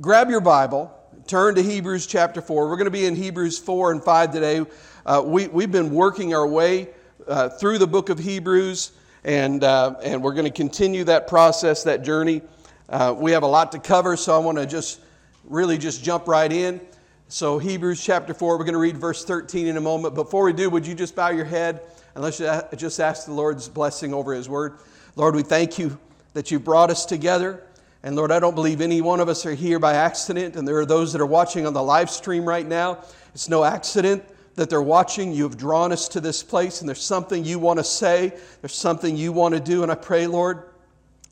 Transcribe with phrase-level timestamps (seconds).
[0.00, 0.92] grab your Bible,
[1.28, 2.68] turn to Hebrews chapter 4.
[2.68, 4.64] We're going to be in Hebrews 4 and 5 today.
[5.06, 6.88] Uh, we, we've been working our way
[7.28, 8.90] uh, through the book of Hebrews,
[9.22, 12.42] and, uh, and we're going to continue that process, that journey.
[12.88, 15.00] Uh, we have a lot to cover, so I want to just
[15.44, 16.80] really just jump right in.
[17.28, 20.16] So, Hebrews chapter 4, we're going to read verse 13 in a moment.
[20.16, 21.80] Before we do, would you just bow your head
[22.14, 22.38] and let's
[22.76, 24.78] just ask the Lord's blessing over His word?
[25.14, 25.98] Lord, we thank you
[26.32, 27.62] that you brought us together.
[28.04, 30.76] And Lord, I don't believe any one of us are here by accident, and there
[30.76, 32.98] are those that are watching on the live stream right now.
[33.34, 34.22] It's no accident
[34.56, 35.32] that they're watching.
[35.32, 38.74] You have drawn us to this place, and there's something you want to say, there's
[38.74, 39.82] something you want to do.
[39.82, 40.64] And I pray, Lord,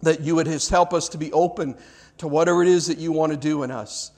[0.01, 1.77] that you would just help us to be open
[2.17, 4.11] to whatever it is that you want to do in us.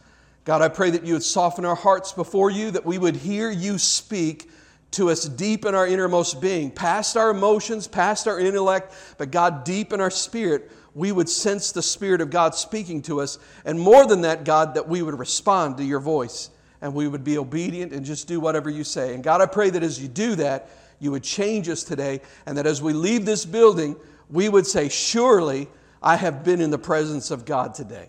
[0.45, 3.51] God, I pray that you would soften our hearts before you, that we would hear
[3.51, 4.49] you speak
[4.93, 9.65] to us deep in our innermost being, past our emotions, past our intellect, but God,
[9.65, 13.39] deep in our spirit we would sense the Spirit of God speaking to us.
[13.65, 17.25] And more than that, God, that we would respond to your voice and we would
[17.25, 19.15] be obedient and just do whatever you say.
[19.15, 20.71] And God, I pray that as you do that,
[21.01, 23.97] you would change us today and that as we leave this building,
[24.31, 25.69] we would say, Surely
[26.03, 28.09] I have been in the presence of God today.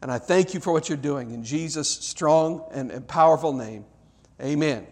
[0.00, 3.84] And I thank you for what you're doing in Jesus' strong and, powerful name.
[4.40, 4.86] Amen.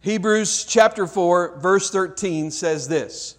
[0.00, 3.38] Hebrews chapter 4, verse 13 says this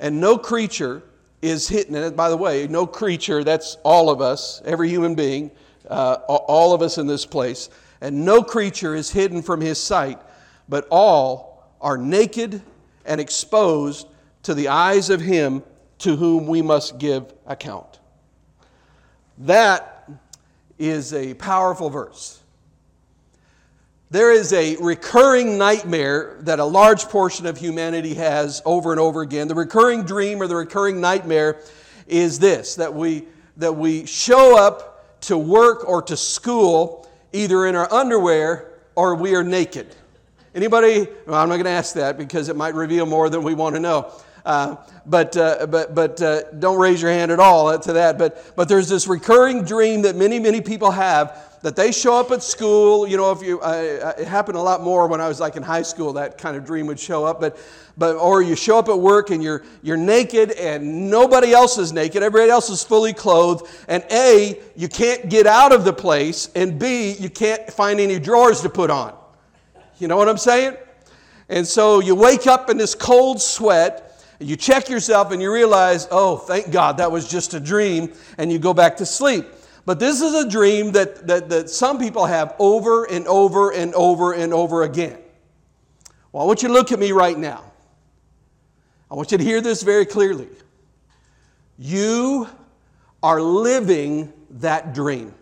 [0.00, 1.02] And no creature
[1.44, 1.94] is hidden.
[1.94, 5.50] And by the way, no creature, that's all of us, every human being,
[5.88, 7.68] uh, all of us in this place.
[8.00, 10.20] And no creature is hidden from his sight,
[10.68, 12.62] but all are naked
[13.04, 14.08] and exposed
[14.44, 15.62] to the eyes of him
[15.98, 18.00] to whom we must give account.
[19.38, 20.10] That
[20.78, 22.40] is a powerful verse.
[24.14, 29.22] There is a recurring nightmare that a large portion of humanity has over and over
[29.22, 29.48] again.
[29.48, 31.60] The recurring dream or the recurring nightmare
[32.06, 33.24] is this that we,
[33.56, 39.34] that we show up to work or to school either in our underwear or we
[39.34, 39.96] are naked.
[40.54, 41.08] Anybody?
[41.26, 43.74] Well, I'm not going to ask that because it might reveal more than we want
[43.74, 44.12] to know.
[44.46, 44.76] Uh,
[45.06, 48.16] but uh, but, but uh, don't raise your hand at all to that.
[48.16, 52.30] But, but there's this recurring dream that many, many people have that they show up
[52.30, 53.08] at school.
[53.08, 55.62] You know, if you, uh, it happened a lot more when I was like in
[55.62, 56.12] high school.
[56.12, 57.58] That kind of dream would show up, but,
[57.96, 61.90] but or you show up at work and you're you're naked and nobody else is
[61.90, 62.22] naked.
[62.22, 63.66] Everybody else is fully clothed.
[63.88, 68.18] And a, you can't get out of the place, and b, you can't find any
[68.18, 69.16] drawers to put on.
[69.98, 70.76] You know what I'm saying?
[71.48, 74.22] And so you wake up in this cold sweat.
[74.38, 78.52] You check yourself and you realize, oh, thank God that was just a dream, and
[78.52, 79.46] you go back to sleep.
[79.86, 83.94] But this is a dream that, that, that some people have over and over and
[83.94, 85.18] over and over again.
[86.32, 87.62] Well, I want you to look at me right now.
[89.10, 90.48] I want you to hear this very clearly.
[91.78, 92.48] You
[93.22, 95.34] are living that dream.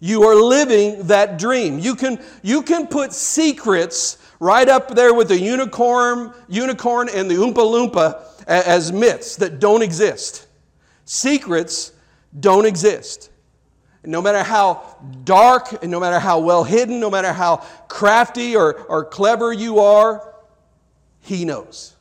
[0.00, 1.78] You are living that dream.
[1.78, 7.34] You can, you can put secrets right up there with the unicorn, unicorn and the
[7.34, 10.43] Oompa Loompa as myths that don't exist.
[11.04, 11.92] Secrets
[12.38, 13.30] don't exist.
[14.04, 18.74] No matter how dark and no matter how well hidden, no matter how crafty or,
[18.82, 20.34] or clever you are,
[21.20, 21.94] He knows.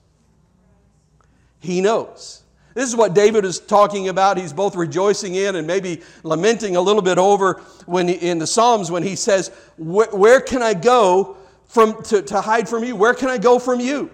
[1.60, 2.44] He knows.
[2.74, 4.38] This is what David is talking about.
[4.38, 8.48] He's both rejoicing in and maybe lamenting a little bit over when he, in the
[8.48, 11.38] Psalms when he says, Where can I go
[11.68, 12.96] from, to, to hide from you?
[12.96, 14.10] Where can I go from you?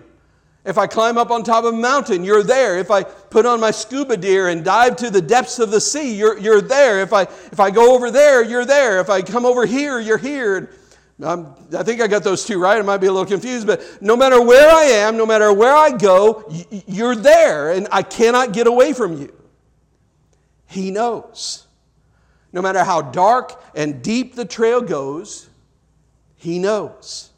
[0.65, 2.77] If I climb up on top of a mountain, you're there.
[2.77, 6.13] If I put on my scuba gear and dive to the depths of the sea,
[6.13, 7.01] you're, you're there.
[7.01, 8.99] If I, if I go over there, you're there.
[8.99, 10.71] If I come over here, you're here.
[11.21, 12.77] I'm, um, I think I got those two right.
[12.77, 15.75] I might be a little confused, but no matter where I am, no matter where
[15.75, 16.49] I go,
[16.87, 19.33] you're there, and I cannot get away from you.
[20.67, 21.67] He knows.
[22.53, 25.49] No matter how dark and deep the trail goes,
[26.35, 27.28] He knows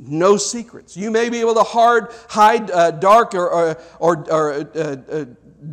[0.00, 0.96] no secrets.
[0.96, 5.24] You may be able to hard, hide uh, dark or, or, or, or uh, uh,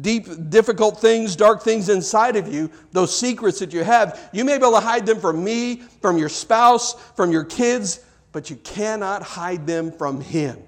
[0.01, 4.29] deep, difficult things, dark things inside of you, those secrets that you have.
[4.33, 8.01] You may be able to hide them from me, from your spouse, from your kids,
[8.33, 10.59] but you cannot hide them from Him.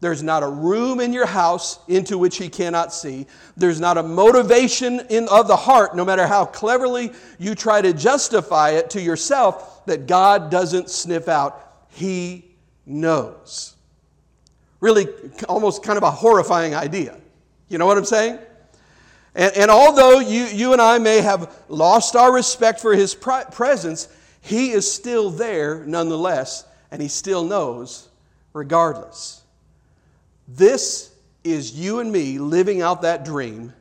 [0.00, 3.26] There's not a room in your house into which He cannot see.
[3.56, 7.94] There's not a motivation in, of the heart, no matter how cleverly you try to
[7.94, 11.86] justify it to yourself, that God doesn't sniff out.
[11.88, 12.53] He
[12.86, 13.74] knows.
[14.80, 15.06] Really,
[15.48, 17.18] almost kind of a horrifying idea.
[17.68, 18.38] You know what I'm saying?
[19.34, 24.08] And, and although you, you and I may have lost our respect for his presence,
[24.40, 28.08] he is still there nonetheless, and he still knows
[28.52, 29.42] regardless.
[30.46, 33.72] This is you and me living out that dream,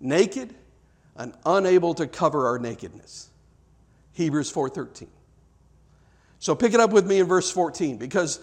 [0.00, 0.54] naked
[1.16, 3.28] and unable to cover our nakedness.
[4.12, 5.08] Hebrews 4:13.
[6.46, 8.38] So pick it up with me in verse 14 because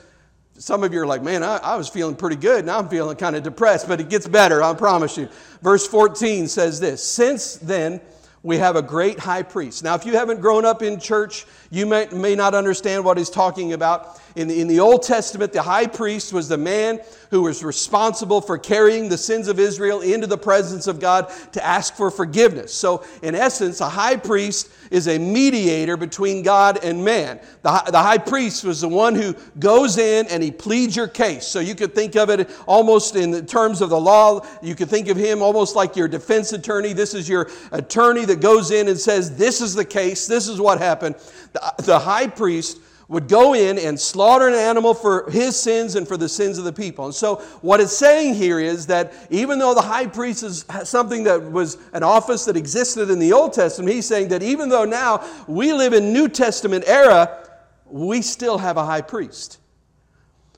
[0.58, 2.66] some of you are like, man, I, I was feeling pretty good.
[2.66, 5.30] Now I'm feeling kind of depressed, but it gets better, I promise you.
[5.62, 8.02] Verse 14 says this Since then,
[8.44, 9.86] we have a great high priest.
[9.86, 13.30] Now, if you haven't grown up in church, you may, may not understand what he's
[13.30, 14.20] talking about.
[14.36, 17.00] In the, in the Old Testament, the high priest was the man
[17.30, 21.64] who was responsible for carrying the sins of Israel into the presence of God to
[21.64, 22.74] ask for forgiveness.
[22.74, 27.40] So, in essence, a high priest is a mediator between God and man.
[27.62, 31.48] The, the high priest was the one who goes in and he pleads your case.
[31.48, 34.46] So, you could think of it almost in terms of the law.
[34.64, 36.94] You could think of him almost like your defense attorney.
[36.94, 40.60] This is your attorney that goes in and says, This is the case, this is
[40.60, 41.16] what happened.
[41.54, 46.08] The, the high priest would go in and slaughter an animal for his sins and
[46.08, 47.06] for the sins of the people.
[47.06, 51.24] And so, what it's saying here is that even though the high priest is something
[51.26, 54.86] that was an office that existed in the Old Testament, he's saying that even though
[54.86, 57.48] now we live in New Testament era,
[57.86, 59.60] we still have a high priest.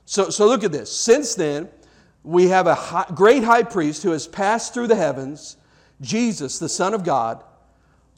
[0.04, 0.90] So, so look at this.
[0.90, 1.68] Since then,
[2.22, 5.56] we have a high, great high priest who has passed through the heavens,
[6.00, 7.42] Jesus, the Son of God.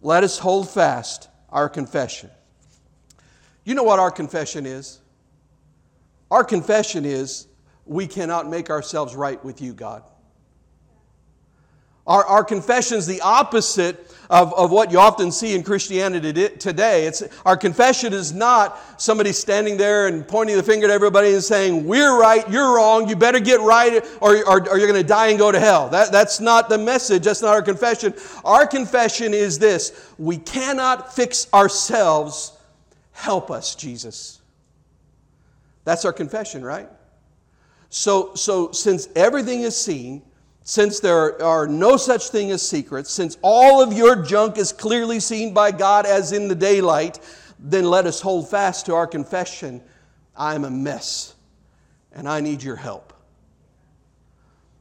[0.00, 2.30] Let us hold fast our confession.
[3.68, 4.98] You know what our confession is?
[6.30, 7.48] Our confession is
[7.84, 10.04] we cannot make ourselves right with you, God.
[12.06, 17.04] Our, our confession is the opposite of, of what you often see in Christianity today.
[17.04, 21.44] It's, our confession is not somebody standing there and pointing the finger at everybody and
[21.44, 25.06] saying, We're right, you're wrong, you better get right, or, or, or you're going to
[25.06, 25.90] die and go to hell.
[25.90, 28.14] That, that's not the message, that's not our confession.
[28.46, 32.54] Our confession is this we cannot fix ourselves
[33.18, 34.40] Help us, Jesus.
[35.82, 36.88] That's our confession, right?
[37.90, 40.22] So, so since everything is seen,
[40.62, 45.18] since there are no such thing as secrets, since all of your junk is clearly
[45.18, 47.18] seen by God as in the daylight,
[47.58, 49.82] then let us hold fast to our confession
[50.36, 51.34] I'm a mess
[52.12, 53.12] and I need your help.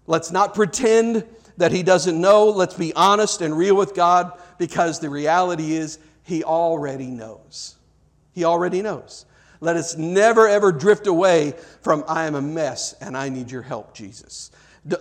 [0.06, 1.26] Let's not pretend
[1.58, 2.46] that He doesn't know.
[2.50, 7.77] Let's be honest and real with God because the reality is He already knows.
[8.38, 9.26] He already knows.
[9.62, 13.64] Let us never ever drift away from, I am a mess and I need your
[13.64, 14.52] help, Jesus.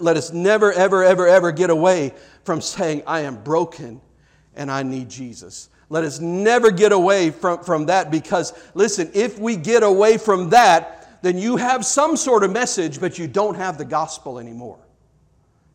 [0.01, 4.01] Let us never ever ever ever get away from saying, I am broken
[4.55, 5.69] and I need Jesus.
[5.91, 10.49] Let us never get away from, from that because, listen, if we get away from
[10.49, 14.79] that, then you have some sort of message, but you don't have the gospel anymore.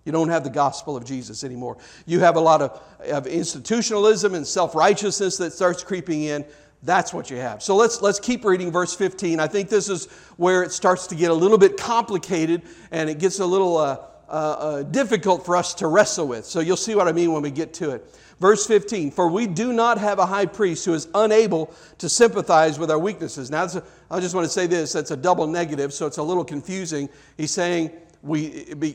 [0.03, 1.77] You don't have the gospel of Jesus anymore.
[2.07, 2.81] You have a lot of,
[3.11, 6.43] of institutionalism and self righteousness that starts creeping in.
[6.83, 7.61] That's what you have.
[7.61, 9.39] So let's, let's keep reading verse 15.
[9.39, 10.07] I think this is
[10.37, 13.97] where it starts to get a little bit complicated and it gets a little uh,
[14.27, 16.45] uh, uh, difficult for us to wrestle with.
[16.45, 18.03] So you'll see what I mean when we get to it.
[18.39, 22.79] Verse 15 For we do not have a high priest who is unable to sympathize
[22.79, 23.51] with our weaknesses.
[23.51, 26.23] Now, a, I just want to say this that's a double negative, so it's a
[26.23, 27.09] little confusing.
[27.37, 27.91] He's saying,
[28.23, 28.45] we,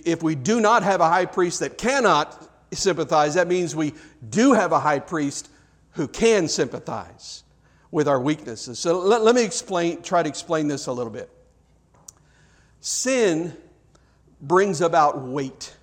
[0.04, 3.94] if we do not have a high priest that cannot sympathize, that means we
[4.30, 5.50] do have a high priest
[5.92, 7.44] who can sympathize
[7.90, 8.78] with our weaknesses.
[8.78, 11.30] So let, let me explain, try to explain this a little bit.
[12.80, 13.56] Sin
[14.40, 15.74] brings about weight.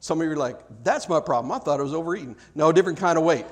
[0.00, 1.52] Some of you are like, that's my problem.
[1.52, 2.36] I thought it was overeating.
[2.54, 3.46] No, different kind of weight.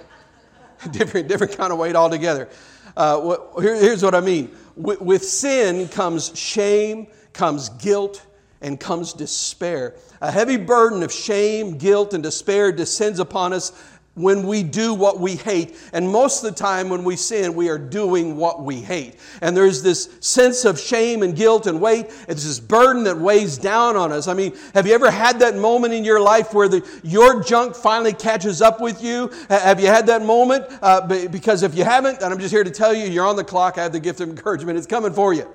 [0.91, 2.49] different, different kind of weight altogether.
[2.97, 4.55] Uh, what, here, here's what I mean.
[4.77, 8.25] With, with sin comes shame, comes guilt,
[8.61, 9.95] and comes despair.
[10.21, 13.73] A heavy burden of shame, guilt, and despair descends upon us
[14.15, 15.77] when we do what we hate.
[15.93, 19.17] And most of the time when we sin, we are doing what we hate.
[19.41, 22.07] And there's this sense of shame and guilt and weight.
[22.29, 24.29] It's this burden that weighs down on us.
[24.29, 27.75] I mean, have you ever had that moment in your life where the, your junk
[27.75, 29.31] finally catches up with you?
[29.49, 30.67] Have you had that moment?
[30.81, 33.45] Uh, because if you haven't, and I'm just here to tell you, you're on the
[33.45, 33.79] clock.
[33.79, 34.79] I have the gift of encouragement.
[34.79, 35.49] It's coming for you.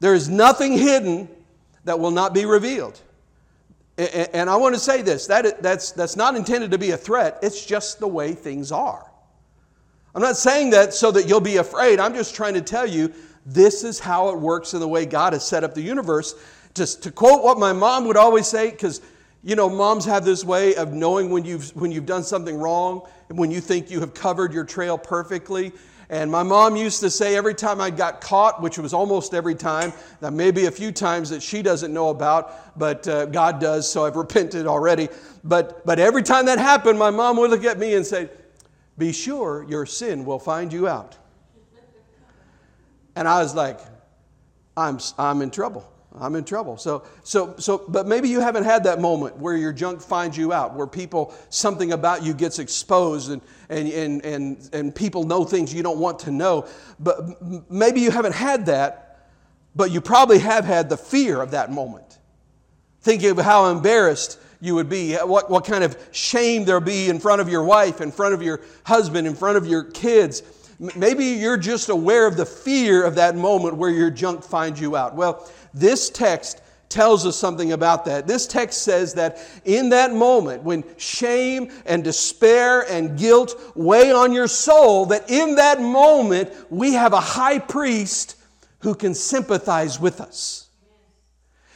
[0.00, 1.28] There is nothing hidden
[1.84, 2.98] that will not be revealed.
[4.00, 7.38] And I want to say this that, that's, that's not intended to be a threat,
[7.42, 9.06] it's just the way things are.
[10.14, 12.00] I'm not saying that so that you'll be afraid.
[12.00, 13.12] I'm just trying to tell you
[13.46, 16.34] this is how it works in the way God has set up the universe.
[16.74, 19.00] Just to quote what my mom would always say, because
[19.42, 23.08] you know, moms have this way of knowing when you've, when you've done something wrong
[23.28, 25.72] and when you think you have covered your trail perfectly.
[26.10, 29.54] And my mom used to say every time I got caught, which was almost every
[29.54, 33.90] time, that maybe a few times that she doesn't know about, but uh, God does,
[33.90, 35.08] so I've repented already.
[35.44, 38.28] But, but every time that happened, my mom would look at me and say,
[38.98, 41.16] Be sure your sin will find you out.
[43.14, 43.78] And I was like,
[44.76, 45.90] I'm, I'm in trouble.
[46.18, 46.76] I'm in trouble.
[46.76, 50.52] So, so, so, but maybe you haven't had that moment where your junk finds you
[50.52, 55.44] out, where people, something about you gets exposed and, and, and, and, and people know
[55.44, 56.66] things you don't want to know.
[56.98, 59.28] But maybe you haven't had that,
[59.76, 62.18] but you probably have had the fear of that moment.
[63.02, 67.20] Thinking of how embarrassed you would be, what, what kind of shame there'll be in
[67.20, 70.42] front of your wife, in front of your husband, in front of your kids.
[70.96, 74.96] Maybe you're just aware of the fear of that moment where your junk finds you
[74.96, 75.14] out.
[75.14, 78.26] Well, this text tells us something about that.
[78.26, 84.32] This text says that in that moment when shame and despair and guilt weigh on
[84.32, 88.36] your soul, that in that moment we have a high priest
[88.80, 90.66] who can sympathize with us.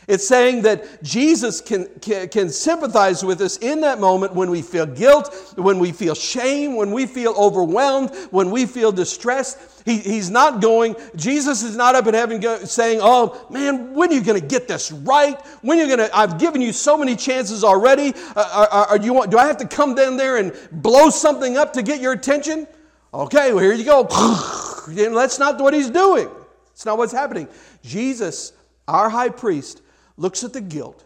[0.07, 4.61] It's saying that Jesus can, can, can, sympathize with us in that moment when we
[4.61, 9.74] feel guilt, when we feel shame, when we feel overwhelmed, when we feel distressed.
[9.85, 14.11] He, he's not going, Jesus is not up in heaven go, saying, Oh, man, when
[14.11, 15.39] are you going to get this right?
[15.61, 18.15] When are you going to, I've given you so many chances already.
[18.35, 21.59] Uh, are, are, you want, do I have to come down there and blow something
[21.59, 22.67] up to get your attention?
[23.13, 24.09] Okay, well, here you go.
[24.87, 26.29] And That's not what he's doing.
[26.73, 27.49] It's not what's happening.
[27.83, 28.53] Jesus,
[28.87, 29.81] our high priest,
[30.19, 31.05] looks at the guilt,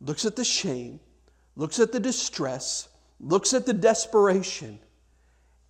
[0.00, 0.98] looks at the shame,
[1.54, 2.88] looks at the distress,
[3.20, 4.80] looks at the desperation,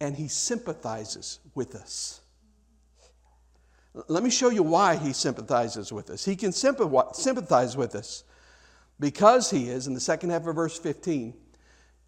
[0.01, 2.22] and he sympathizes with us.
[3.95, 6.25] Let me show you why he sympathizes with us.
[6.25, 8.25] He can sympathize with us
[8.99, 11.35] because he is, in the second half of verse 15,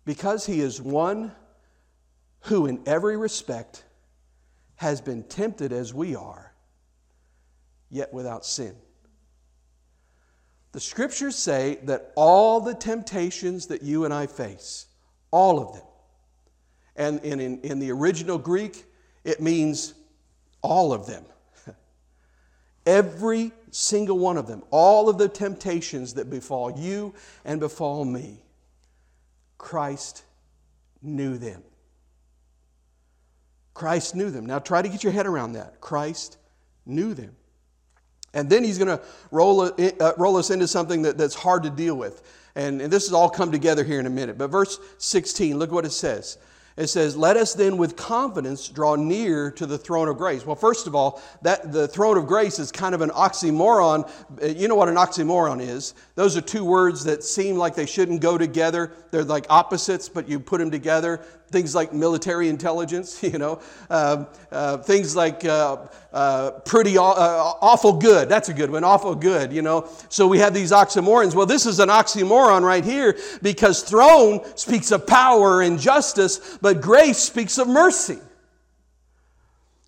[0.04, 1.32] because he is one
[2.42, 3.84] who, in every respect,
[4.76, 6.54] has been tempted as we are,
[7.90, 8.74] yet without sin.
[10.72, 14.86] The scriptures say that all the temptations that you and I face,
[15.30, 15.84] all of them,
[16.96, 18.84] and in, in, in the original Greek,
[19.22, 19.94] it means
[20.62, 21.24] all of them.
[22.86, 27.14] Every single one of them, all of the temptations that befall you
[27.44, 28.40] and befall me,
[29.58, 30.24] Christ
[31.02, 31.62] knew them.
[33.72, 34.46] Christ knew them.
[34.46, 35.80] Now try to get your head around that.
[35.80, 36.36] Christ
[36.86, 37.34] knew them.
[38.34, 41.70] And then he's going to roll, uh, roll us into something that, that's hard to
[41.70, 42.22] deal with.
[42.56, 44.36] And, and this has all come together here in a minute.
[44.36, 46.38] But verse 16, look what it says.
[46.76, 50.44] It says, Let us then with confidence draw near to the throne of grace.
[50.44, 54.10] Well, first of all, that the throne of grace is kind of an oxymoron.
[54.42, 55.94] Uh, you know what an oxymoron is?
[56.16, 58.92] Those are two words that seem like they shouldn't go together.
[59.12, 64.24] They're like opposites, but you put them together things like military intelligence, you know, uh,
[64.50, 65.76] uh, things like uh,
[66.12, 68.28] uh pretty uh, awful good.
[68.28, 69.88] That's a good one, awful good, you know.
[70.08, 71.34] So we have these oxymorons.
[71.34, 76.80] Well, this is an oxymoron right here because throne speaks of power and justice, but
[76.80, 78.16] grace speaks of mercy.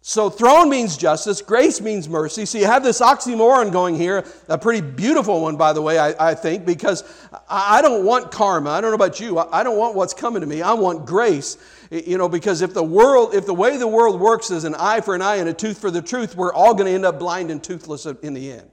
[0.02, 2.44] So, throne means justice, grace means mercy.
[2.44, 6.32] So, you have this oxymoron going here, a pretty beautiful one, by the way, I,
[6.32, 7.02] I, think, because
[7.48, 8.68] I don't want karma.
[8.68, 9.38] I don't know about you.
[9.38, 10.60] I don't want what's coming to me.
[10.60, 11.56] I want grace.
[11.90, 15.00] You know, because if the world, if the way the world works is an eye
[15.00, 17.18] for an eye and a tooth for the truth, we're all going to end up
[17.18, 18.70] blind and toothless in the end.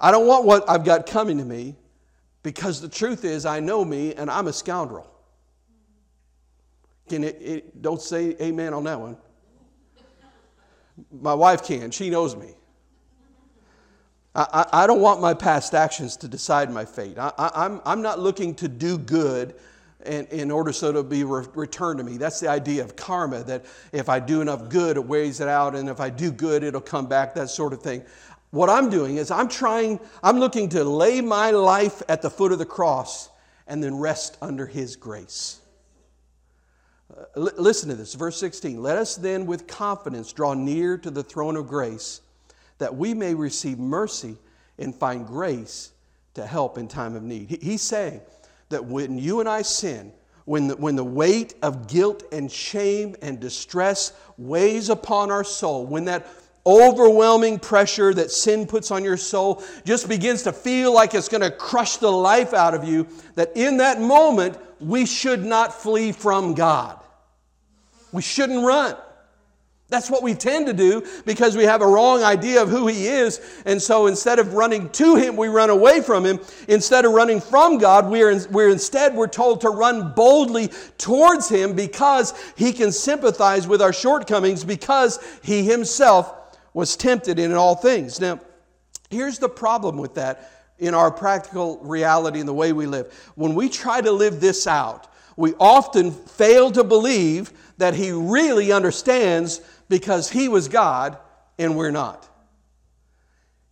[0.00, 1.76] I don't want what I've got coming to me
[2.42, 5.09] because the truth is, I know me and I'm a scoundrel.
[7.10, 9.16] Can it, it don't say amen on that one.
[11.20, 12.54] My wife can, she knows me.
[14.32, 17.18] I, I, I don't want my past actions to decide my fate.
[17.18, 19.56] I, I, I'm, I'm not looking to do good
[20.06, 22.16] in, in order so to be re- returned to me.
[22.16, 25.74] That's the idea of karma, that if I do enough good, it weighs it out,
[25.74, 28.04] and if I do good, it'll come back, that sort of thing.
[28.50, 32.52] What I'm doing is I'm trying, I'm looking to lay my life at the foot
[32.52, 33.30] of the cross
[33.66, 35.59] and then rest under His grace.
[37.20, 38.82] Uh, listen to this, verse 16.
[38.82, 42.22] Let us then with confidence draw near to the throne of grace
[42.78, 44.36] that we may receive mercy
[44.78, 45.92] and find grace
[46.34, 47.58] to help in time of need.
[47.62, 48.20] he's saying
[48.70, 50.12] that when you and I sin,
[50.46, 55.84] when the, when the weight of guilt and shame and distress weighs upon our soul,
[55.84, 56.26] when that
[56.64, 61.42] overwhelming pressure that sin puts on your soul just begins to feel like it's going
[61.42, 66.12] to crush the life out of you, that in that moment, we should not flee
[66.12, 66.99] from God.
[68.12, 68.96] We shouldn't run.
[69.90, 73.08] That's what we tend to do because we have a wrong idea of who He
[73.08, 73.40] is.
[73.66, 76.38] And so instead of running to Him, we run away from Him.
[76.68, 81.48] Instead of running from God, we're, in, we're instead we're told to run boldly towards
[81.48, 86.32] Him because He can sympathize with our shortcomings because He Himself
[86.72, 88.20] was tempted in all things.
[88.20, 88.38] Now,
[89.10, 93.12] here's the problem with that in our practical reality and the way we live.
[93.34, 98.72] When we try to live this out, we often fail to believe that He really
[98.72, 101.18] understands because He was God
[101.58, 102.30] and we're not.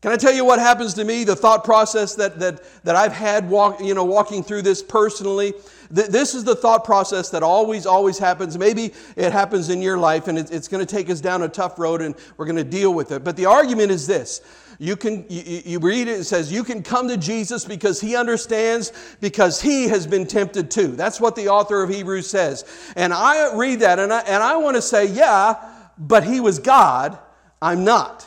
[0.00, 1.25] Can I tell you what happens to me?
[1.25, 5.55] The thought process that, that, that I've had walk, you know, walking through this personally.
[5.93, 8.57] Th- this is the thought process that always, always happens.
[8.57, 11.49] Maybe it happens in your life and it, it's going to take us down a
[11.49, 13.25] tough road and we're going to deal with it.
[13.25, 14.41] But the argument is this.
[14.80, 18.14] You can you, you read it, it says you can come to Jesus because he
[18.14, 20.88] understands, because he has been tempted too.
[20.88, 22.64] That's what the author of Hebrews says.
[22.94, 25.56] And I read that and I, and I want to say, yeah,
[25.99, 27.18] but he was God.
[27.61, 28.26] I'm not.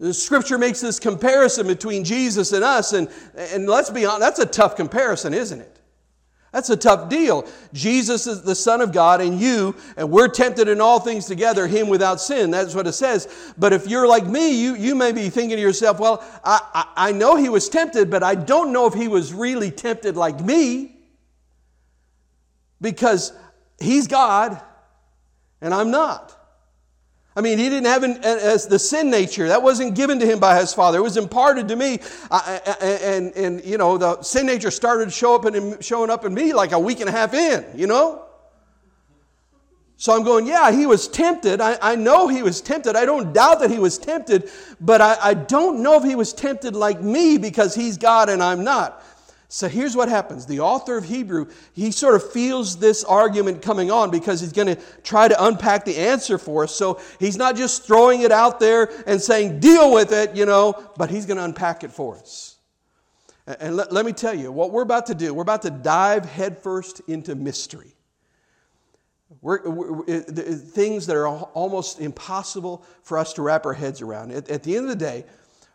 [0.00, 4.38] The scripture makes this comparison between Jesus and us, and, and let's be honest, that's
[4.38, 5.80] a tough comparison, isn't it?
[6.54, 7.48] That's a tough deal.
[7.72, 11.66] Jesus is the Son of God, and you, and we're tempted in all things together,
[11.66, 12.52] Him without sin.
[12.52, 13.52] That's what it says.
[13.58, 17.08] But if you're like me, you, you may be thinking to yourself, well, I, I,
[17.08, 20.38] I know He was tempted, but I don't know if He was really tempted like
[20.40, 20.96] me
[22.80, 23.32] because
[23.80, 24.62] He's God
[25.60, 26.43] and I'm not.
[27.36, 29.48] I mean, he didn't have an, as the sin nature.
[29.48, 30.98] That wasn't given to him by his father.
[30.98, 31.98] It was imparted to me.
[32.30, 36.52] and, and, you know, the sin nature started show up in, showing up in me
[36.52, 38.24] like a week and a half in, you know?
[39.96, 41.60] So I'm going, yeah, he was tempted.
[41.60, 42.94] I, I know he was tempted.
[42.94, 44.50] I don't doubt that he was tempted,
[44.80, 48.42] but I, I don't know if he was tempted like me because he's God and
[48.42, 49.02] I'm not.
[49.48, 50.46] So here's what happens.
[50.46, 54.74] The author of Hebrew, he sort of feels this argument coming on because he's going
[54.74, 56.74] to try to unpack the answer for us.
[56.74, 60.82] So he's not just throwing it out there and saying, deal with it, you know,
[60.96, 62.56] but he's going to unpack it for us.
[63.46, 66.24] And let, let me tell you, what we're about to do, we're about to dive
[66.24, 67.94] headfirst into mystery.
[69.42, 74.32] We're, we're, things that are almost impossible for us to wrap our heads around.
[74.32, 75.26] At, at the end of the day,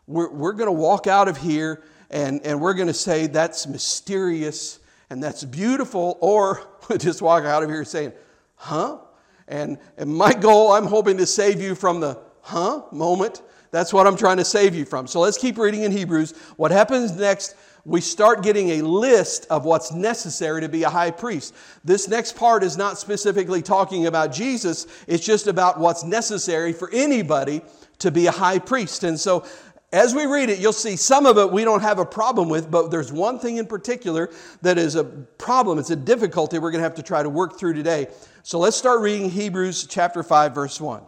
[0.06, 3.66] we're, we're going to walk out of here and, and we're going to say that's
[3.66, 8.12] mysterious and that's beautiful, or just walk out of here saying,
[8.54, 8.98] huh?
[9.48, 13.42] And, and my goal, I'm hoping to save you from the huh moment.
[13.72, 15.06] That's what I'm trying to save you from.
[15.06, 16.32] So let's keep reading in Hebrews.
[16.56, 17.56] What happens next?
[17.84, 21.54] We start getting a list of what's necessary to be a high priest.
[21.84, 26.90] This next part is not specifically talking about Jesus, it's just about what's necessary for
[26.92, 27.62] anybody
[28.00, 29.04] to be a high priest.
[29.04, 29.46] And so
[29.92, 32.70] as we read it, you'll see some of it we don't have a problem with,
[32.70, 34.30] but there's one thing in particular
[34.62, 35.78] that is a problem.
[35.78, 38.06] It's a difficulty we're going to have to try to work through today.
[38.44, 41.02] So let's start reading Hebrews chapter 5, verse 1.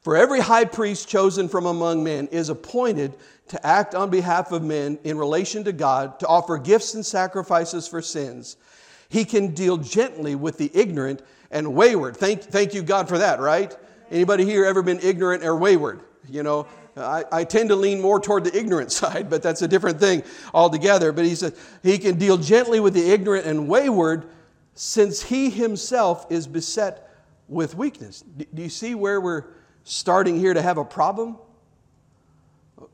[0.00, 3.14] For every high priest chosen from among men is appointed
[3.48, 7.86] to act on behalf of men in relation to God, to offer gifts and sacrifices
[7.86, 8.56] for sins.
[9.08, 11.22] He can deal gently with the ignorant
[11.52, 12.16] and wayward.
[12.16, 13.76] Thank, thank you, God, for that, right?
[14.10, 16.00] Anybody here ever been ignorant or wayward?
[16.28, 19.68] You know, I, I, tend to lean more toward the ignorant side, but that's a
[19.68, 21.12] different thing altogether.
[21.12, 24.26] But he says he can deal gently with the ignorant and wayward
[24.74, 27.08] since he himself is beset
[27.48, 28.22] with weakness.
[28.22, 29.44] Do you see where we're
[29.84, 31.36] starting here to have a problem?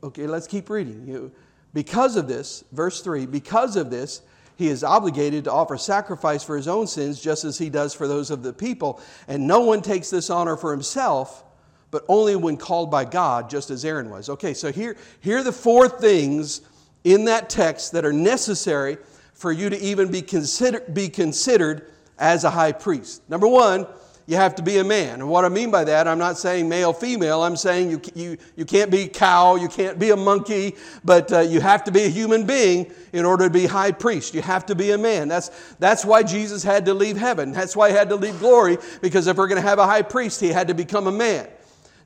[0.03, 1.31] Okay, let's keep reading.
[1.73, 4.21] Because of this, verse 3 because of this,
[4.55, 8.07] he is obligated to offer sacrifice for his own sins just as he does for
[8.09, 9.01] those of the people.
[9.27, 11.45] And no one takes this honor for himself
[11.91, 14.29] but only when called by God, just as Aaron was.
[14.29, 16.61] Okay, so here, here are the four things
[17.03, 18.97] in that text that are necessary
[19.33, 23.21] for you to even be, consider, be considered as a high priest.
[23.29, 23.87] Number one,
[24.27, 25.21] you have to be a man.
[25.21, 27.41] And what I mean by that, I'm not saying male, female.
[27.41, 31.39] I'm saying you, you, you can't be cow, you can't be a monkey, but uh,
[31.39, 34.35] you have to be a human being in order to be high priest.
[34.35, 35.29] You have to be a man.
[35.29, 35.49] That's,
[35.79, 37.51] that's why Jesus had to leave heaven.
[37.51, 40.03] That's why he had to leave glory, because if we're going to have a high
[40.03, 41.47] priest, he had to become a man.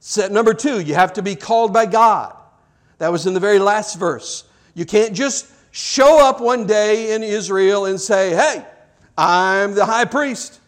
[0.06, 2.36] Set number two, you have to be called by God.
[2.98, 4.44] That was in the very last verse.
[4.74, 8.66] You can't just show up one day in Israel and say, hey,
[9.18, 10.60] I'm the high priest.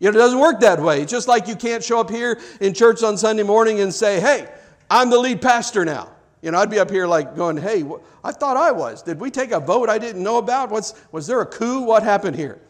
[0.00, 1.04] You know, it doesn't work that way.
[1.04, 4.48] Just like you can't show up here in church on Sunday morning and say, hey,
[4.90, 6.10] I'm the lead pastor now.
[6.42, 7.84] You know, I'd be up here like going, hey,
[8.24, 9.02] I thought I was.
[9.02, 10.68] Did we take a vote I didn't know about?
[10.68, 11.82] What's, was there a coup?
[11.82, 12.60] What happened here?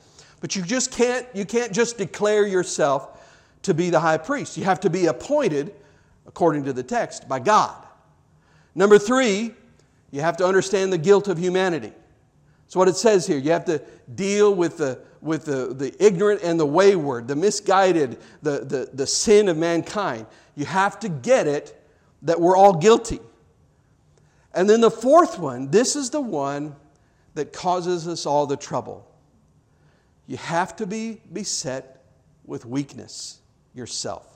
[0.43, 3.21] But you just can't, you can't just declare yourself
[3.62, 4.57] to be the high priest.
[4.57, 5.75] You have to be appointed,
[6.27, 7.77] according to the text, by God.
[8.75, 9.53] Number three,
[10.11, 11.92] you have to understand the guilt of humanity.
[12.64, 13.38] That's what it says here.
[13.38, 13.83] You have to
[14.14, 19.07] deal with the, with the, the ignorant and the wayward, the misguided, the, the, the
[19.07, 20.27] sin of mankind.
[20.55, 21.79] You have to get it
[22.22, 23.20] that we're all guilty.
[24.55, 26.77] And then the fourth one, this is the one
[27.35, 29.07] that causes us all the trouble.
[30.27, 32.05] You have to be beset
[32.44, 33.41] with weakness
[33.75, 34.27] yourself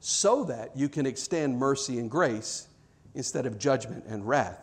[0.00, 2.68] so that you can extend mercy and grace
[3.14, 4.60] instead of judgment and wrath.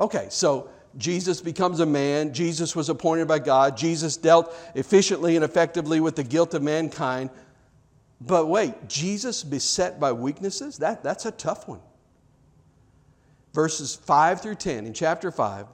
[0.00, 2.32] Okay, so Jesus becomes a man.
[2.32, 3.76] Jesus was appointed by God.
[3.76, 7.30] Jesus dealt efficiently and effectively with the guilt of mankind.
[8.20, 10.78] But wait, Jesus beset by weaknesses?
[10.78, 11.80] That, that's a tough one.
[13.52, 15.66] verses 5 through 10 in chapter 5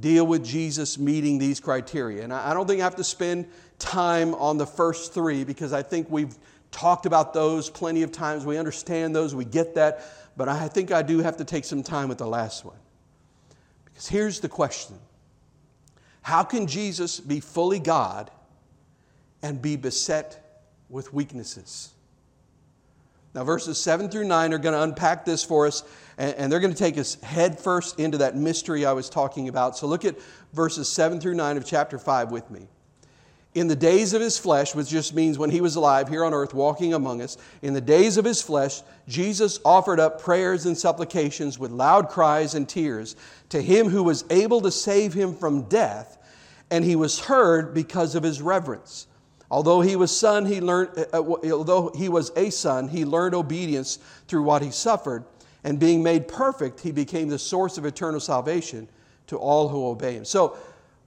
[0.00, 2.24] deal with Jesus meeting these criteria.
[2.24, 3.46] And I don't think I have to spend
[3.78, 6.36] time on the first three because I think we've
[6.72, 8.44] talked about those plenty of times.
[8.44, 10.04] We understand those, we get that.
[10.36, 12.76] But I think I do have to take some time with the last one.
[13.84, 14.98] Because here's the question
[16.22, 18.30] How can Jesus be fully God
[19.42, 21.90] and be beset with weaknesses?
[23.34, 25.84] Now, verses 7 through 9 are going to unpack this for us,
[26.18, 29.76] and, they're going to take us head first into that mystery I was talking about.
[29.76, 30.16] So, look at
[30.52, 32.68] verses 7 through 9 of chapter 5 with me.
[33.54, 36.32] In the days of his flesh, which just means when he was alive here on
[36.32, 40.76] earth walking among us, in the days of his flesh, Jesus offered up prayers and
[40.76, 43.14] supplications with loud cries and tears
[43.50, 46.16] to him who was able to save him from death,
[46.70, 49.06] and he was heard because of his reverence.
[49.50, 53.34] Although he was son, he learned, uh, uh although he was a son, he learned
[53.34, 55.26] obedience through what he suffered,
[55.62, 58.88] and being made perfect, he became the source of eternal salvation
[59.26, 60.24] to all who obey him.
[60.24, 60.56] So,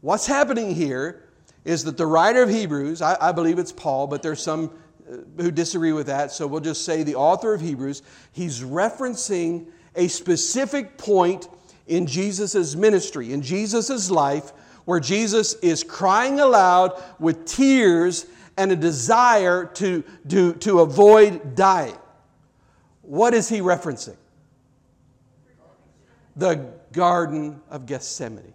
[0.01, 1.24] what's happening here
[1.65, 4.71] is that the writer of Hebrews, I, I believe it's Paul, but there's some
[5.11, 9.65] uh, who disagree with that, so we'll just say the author of Hebrews, he's referencing
[9.95, 11.47] a specific point
[11.87, 14.51] in Jesus' ministry, in Jesus' life,
[14.85, 21.97] where Jesus is crying aloud with tears and a desire to, to, to avoid dying.
[23.01, 24.15] What is he referencing?
[26.35, 28.54] The Garden of Gethsemane.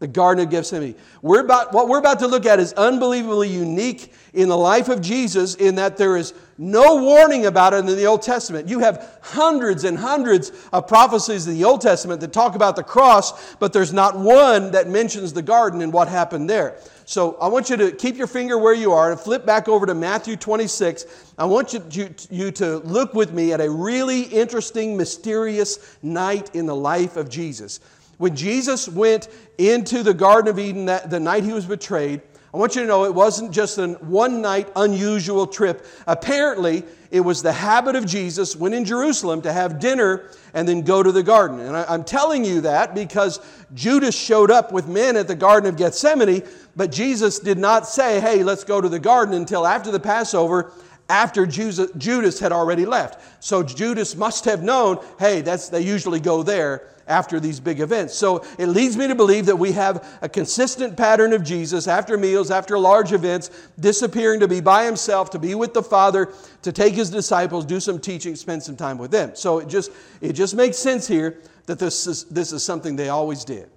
[0.00, 0.94] The Garden of Gethsemane.
[1.22, 5.00] We're about, what we're about to look at is unbelievably unique in the life of
[5.00, 8.68] Jesus in that there is no warning about it in the Old Testament.
[8.68, 12.82] You have hundreds and hundreds of prophecies in the Old Testament that talk about the
[12.84, 16.76] cross, but there's not one that mentions the garden and what happened there.
[17.04, 19.86] So I want you to keep your finger where you are and flip back over
[19.86, 21.32] to Matthew 26.
[21.38, 26.54] I want you, you, you to look with me at a really interesting, mysterious night
[26.54, 27.80] in the life of Jesus.
[28.18, 32.20] When Jesus went into the Garden of Eden that, the night he was betrayed,
[32.52, 35.86] I want you to know it wasn't just a one night unusual trip.
[36.06, 40.82] Apparently, it was the habit of Jesus when in Jerusalem to have dinner and then
[40.82, 41.60] go to the garden.
[41.60, 43.38] And I, am telling you that because
[43.74, 46.42] Judas showed up with men at the Garden of Gethsemane,
[46.74, 50.72] but Jesus did not say, hey, let's go to the garden until after the Passover
[51.10, 53.44] after Judas had already left.
[53.44, 58.14] So Judas must have known, hey, that's, they usually go there after these big events.
[58.14, 62.16] So it leads me to believe that we have a consistent pattern of Jesus after
[62.16, 66.72] meals, after large events, disappearing to be by himself, to be with the Father, to
[66.72, 69.32] take his disciples, do some teaching, spend some time with them.
[69.34, 69.90] So it just,
[70.20, 73.68] it just makes sense here that this is, this is something they always did.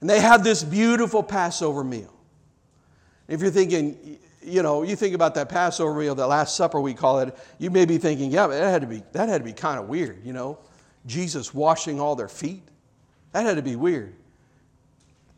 [0.00, 2.14] And they have this beautiful Passover meal.
[3.26, 6.94] If you're thinking, you know, you think about that Passover meal, the Last Supper we
[6.94, 9.52] call it, you may be thinking, yeah, that had to be, that had to be
[9.52, 10.58] kind of weird, you know.
[11.06, 12.62] Jesus washing all their feet.
[13.32, 14.14] That had to be weird.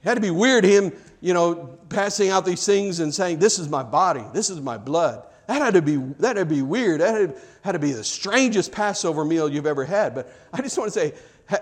[0.03, 3.59] It had to be weird him, you know, passing out these things and saying, This
[3.59, 5.25] is my body, this is my blood.
[5.47, 7.01] That had to be, that had to be weird.
[7.01, 10.15] That had, had to be the strangest Passover meal you've ever had.
[10.15, 11.13] But I just want to say,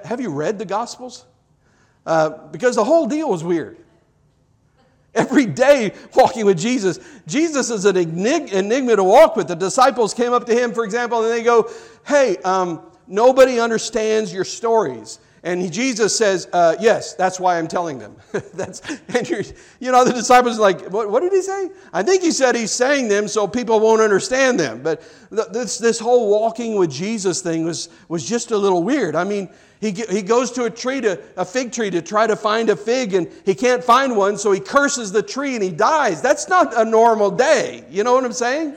[0.05, 1.25] have you read the Gospels?
[2.05, 3.79] Uh, because the whole deal was weird.
[5.15, 9.49] Every day walking with Jesus, Jesus is an enigma to walk with.
[9.49, 11.71] The disciples came up to him, for example, and they go,
[12.07, 15.19] Hey, um, nobody understands your stories.
[15.43, 18.17] And Jesus says, uh, Yes, that's why I'm telling them.
[18.55, 19.29] that's, and
[19.81, 21.71] you know, the disciples are like, what, what, did he say?
[21.93, 24.83] I think he said he's saying them so people won't understand them.
[24.83, 29.15] But this, this whole walking with Jesus thing was, was just a little weird.
[29.15, 29.49] I mean,
[29.81, 32.77] he, he goes to a tree, to, a fig tree, to try to find a
[32.77, 36.21] fig, and he can't find one, so he curses the tree and he dies.
[36.21, 37.85] That's not a normal day.
[37.89, 38.75] You know what I'm saying?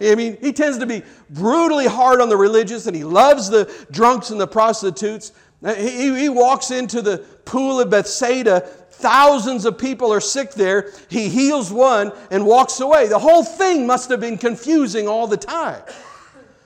[0.00, 3.72] I mean, he tends to be brutally hard on the religious and he loves the
[3.90, 5.32] drunks and the prostitutes.
[5.76, 8.60] He, he walks into the pool of Bethsaida.
[8.60, 10.92] Thousands of people are sick there.
[11.08, 13.06] He heals one and walks away.
[13.08, 15.82] The whole thing must have been confusing all the time.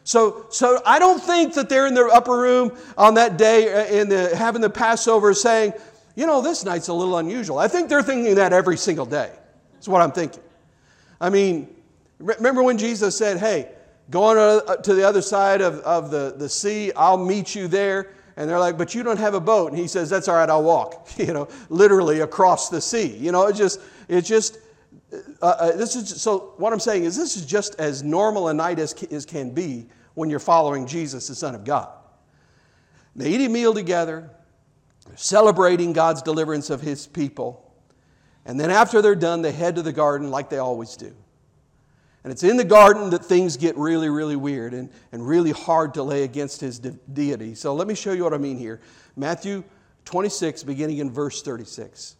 [0.04, 3.84] So, so I don't think that they're in their upper room on that day uh,
[3.94, 5.74] in the, having the Passover saying,
[6.16, 7.58] you know, this night's a little unusual.
[7.58, 9.30] I think they're thinking that every single day.
[9.74, 10.42] That's what I'm thinking.
[11.20, 11.68] I mean,
[12.18, 13.70] Remember when Jesus said, Hey,
[14.10, 17.68] go on uh, to the other side of, of the, the sea, I'll meet you
[17.68, 18.12] there.
[18.36, 19.72] And they're like, but you don't have a boat.
[19.72, 23.16] And he says, that's all right, I'll walk, you know, literally across the sea.
[23.16, 24.58] You know, it's just, it's just,
[25.42, 28.54] uh, uh, this is, so what I'm saying is this is just as normal a
[28.54, 31.90] night as, as can be when you're following Jesus, the Son of God.
[33.16, 34.30] They eat a meal together,
[35.16, 37.72] celebrating God's deliverance of his people.
[38.44, 41.12] And then after they're done, they head to the garden like they always do.
[42.24, 45.94] And it's in the garden that things get really, really weird and, and really hard
[45.94, 47.54] to lay against his de- deity.
[47.54, 48.80] So let me show you what I mean here.
[49.16, 49.64] Matthew
[50.04, 52.16] 26, beginning in verse 36.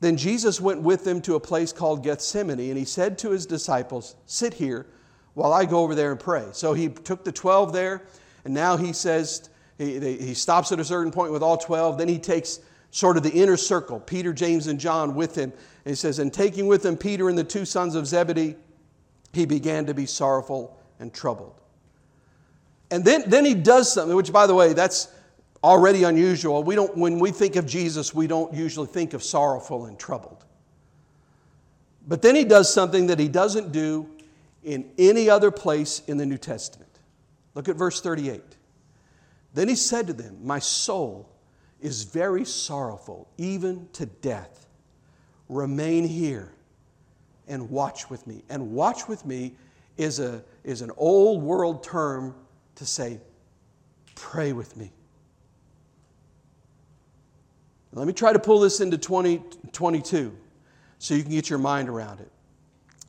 [0.00, 3.46] Then Jesus went with them to a place called Gethsemane, and he said to his
[3.46, 4.86] disciples, Sit here
[5.34, 6.46] while I go over there and pray.
[6.52, 8.02] So he took the 12 there,
[8.44, 11.98] and now he says, he, he stops at a certain point with all 12.
[11.98, 15.52] Then he takes sort of the inner circle, Peter, James, and John with him.
[15.84, 18.56] And he says, And taking with him Peter and the two sons of Zebedee,
[19.32, 21.60] he began to be sorrowful and troubled.
[22.90, 25.08] And then, then he does something, which, by the way, that's
[25.62, 26.62] already unusual.
[26.64, 30.44] We don't, when we think of Jesus, we don't usually think of sorrowful and troubled.
[32.06, 34.08] But then he does something that he doesn't do
[34.64, 36.88] in any other place in the New Testament.
[37.54, 38.42] Look at verse 38.
[39.52, 41.28] Then he said to them, My soul
[41.80, 44.66] is very sorrowful, even to death.
[45.48, 46.52] Remain here
[47.48, 48.42] and watch with me.
[48.48, 49.54] And watch with me
[49.96, 52.34] is, a, is an old world term
[52.76, 53.20] to say,
[54.14, 54.92] pray with me.
[57.92, 60.36] Let me try to pull this into 2022
[60.98, 62.30] so you can get your mind around it.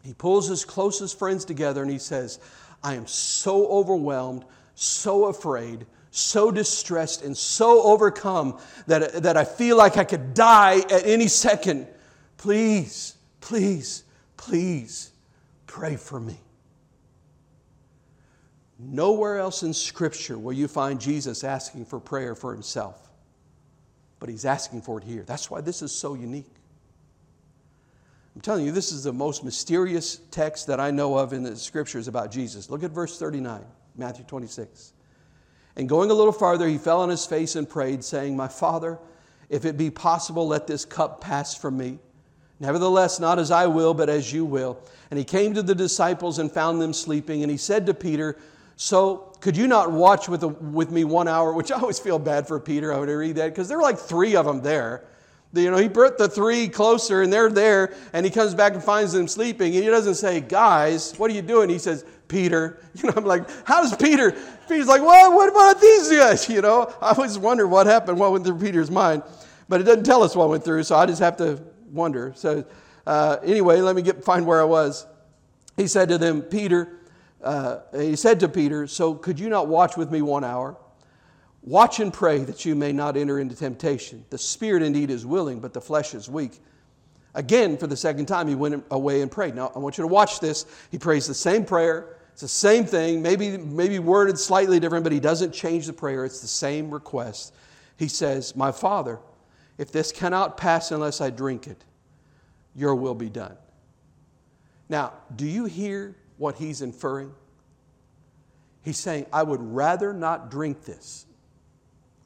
[0.03, 2.39] He pulls his closest friends together and he says,
[2.83, 9.77] I am so overwhelmed, so afraid, so distressed, and so overcome that, that I feel
[9.77, 11.87] like I could die at any second.
[12.37, 14.03] Please, please,
[14.39, 15.11] please
[15.67, 16.39] pray for me.
[18.79, 23.09] Nowhere else in Scripture will you find Jesus asking for prayer for himself,
[24.17, 25.23] but he's asking for it here.
[25.23, 26.53] That's why this is so unique.
[28.33, 31.57] I'm telling you, this is the most mysterious text that I know of in the
[31.57, 32.69] Scriptures about Jesus.
[32.69, 33.61] Look at verse 39,
[33.97, 34.93] Matthew 26.
[35.75, 38.99] And going a little farther, he fell on his face and prayed, saying, My Father,
[39.49, 41.99] if it be possible, let this cup pass from me.
[42.59, 44.79] Nevertheless, not as I will, but as you will.
[45.11, 47.41] And he came to the disciples and found them sleeping.
[47.41, 48.37] And he said to Peter,
[48.75, 51.53] So could you not watch with, a, with me one hour?
[51.53, 53.97] Which I always feel bad for Peter I would read that because there were like
[53.97, 55.05] three of them there.
[55.53, 58.83] You know, he brought the three closer and they're there, and he comes back and
[58.83, 59.73] finds them sleeping.
[59.73, 61.69] And he doesn't say, Guys, what are you doing?
[61.69, 62.79] He says, Peter.
[63.01, 64.31] You know, I'm like, How does Peter?
[64.67, 66.49] Peter's like, Well, what about these guys?
[66.49, 69.23] You know, I always wonder what happened, what went through Peter's mind.
[69.69, 71.59] But it doesn't tell us what went through, so I just have to
[71.91, 72.33] wonder.
[72.35, 72.65] So,
[73.05, 75.05] uh, anyway, let me get, find where I was.
[75.77, 76.99] He said to them, Peter,
[77.43, 80.77] uh, he said to Peter, So could you not watch with me one hour?
[81.61, 84.25] Watch and pray that you may not enter into temptation.
[84.29, 86.59] The spirit indeed is willing, but the flesh is weak.
[87.35, 89.55] Again, for the second time, he went away and prayed.
[89.55, 90.65] Now, I want you to watch this.
[90.89, 92.17] He prays the same prayer.
[92.31, 96.23] It's the same thing, maybe, maybe worded slightly different, but he doesn't change the prayer.
[96.23, 97.53] It's the same request.
[97.97, 99.19] He says, My Father,
[99.79, 101.83] if this cannot pass unless I drink it,
[102.75, 103.55] your will be done.
[104.89, 107.33] Now, do you hear what he's inferring?
[108.83, 111.25] He's saying, I would rather not drink this.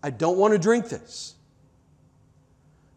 [0.01, 1.35] I don't want to drink this.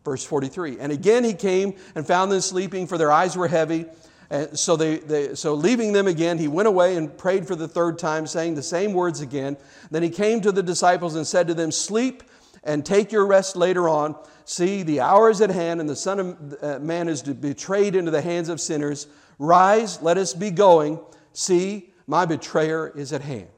[0.07, 0.79] Verse 43.
[0.81, 3.85] And again he came and found them sleeping, for their eyes were heavy.
[4.31, 7.69] And so, they, they, so leaving them again, he went away and prayed for the
[7.69, 9.59] third time, saying the same words again.
[9.91, 12.23] Then he came to the disciples and said to them, Sleep
[12.67, 14.17] and take your rest later on.
[14.45, 18.11] See, the hour is at hand, and the Son of uh, Man is betrayed into
[18.11, 19.07] the hands of sinners.
[19.39, 21.01] Rise, let us be going.
[21.33, 23.49] See, my betrayer is at hand.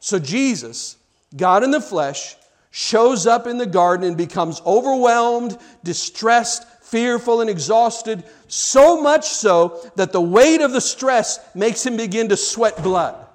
[0.00, 0.96] So Jesus,
[1.36, 2.36] God in the flesh,
[2.70, 9.80] shows up in the garden and becomes overwhelmed, distressed, fearful, and exhausted, so much so
[9.96, 13.26] that the weight of the stress makes him begin to sweat blood.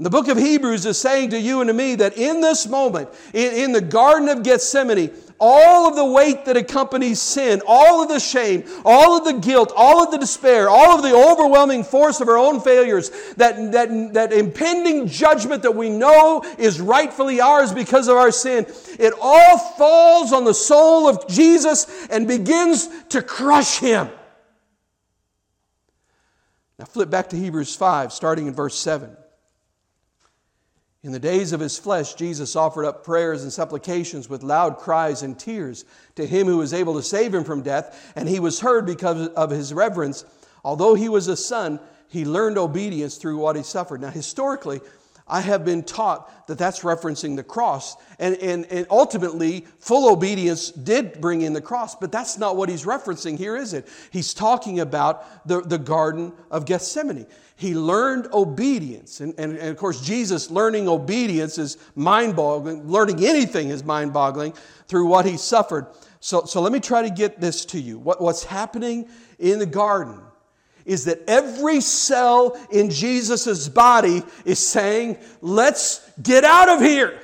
[0.00, 3.08] The book of Hebrews is saying to you and to me that in this moment,
[3.34, 8.20] in, the Garden of Gethsemane, all of the weight that accompanies sin, all of the
[8.20, 12.28] shame, all of the guilt, all of the despair, all of the overwhelming force of
[12.28, 18.06] our own failures, that, that, that impending judgment that we know is rightfully ours because
[18.06, 18.66] of our sin,
[19.00, 24.08] it all falls on the soul of Jesus and begins to crush him.
[26.78, 29.16] Now flip back to Hebrews 5, starting in verse 7.
[31.04, 35.22] In the days of his flesh, Jesus offered up prayers and supplications with loud cries
[35.22, 35.84] and tears
[36.16, 39.28] to him who was able to save him from death, and he was heard because
[39.28, 40.24] of his reverence.
[40.64, 44.00] Although he was a son, he learned obedience through what he suffered.
[44.00, 44.80] Now, historically,
[45.28, 47.96] I have been taught that that's referencing the cross.
[48.18, 52.68] And, and, and ultimately, full obedience did bring in the cross, but that's not what
[52.68, 53.86] he's referencing here, is it?
[54.10, 57.26] He's talking about the, the Garden of Gethsemane.
[57.58, 59.20] He learned obedience.
[59.20, 62.88] And, and, and of course, Jesus learning obedience is mind boggling.
[62.88, 64.54] Learning anything is mind boggling
[64.86, 65.88] through what he suffered.
[66.20, 67.98] So, so let me try to get this to you.
[67.98, 69.08] What, what's happening
[69.40, 70.20] in the garden
[70.84, 77.20] is that every cell in Jesus' body is saying, let's get out of here.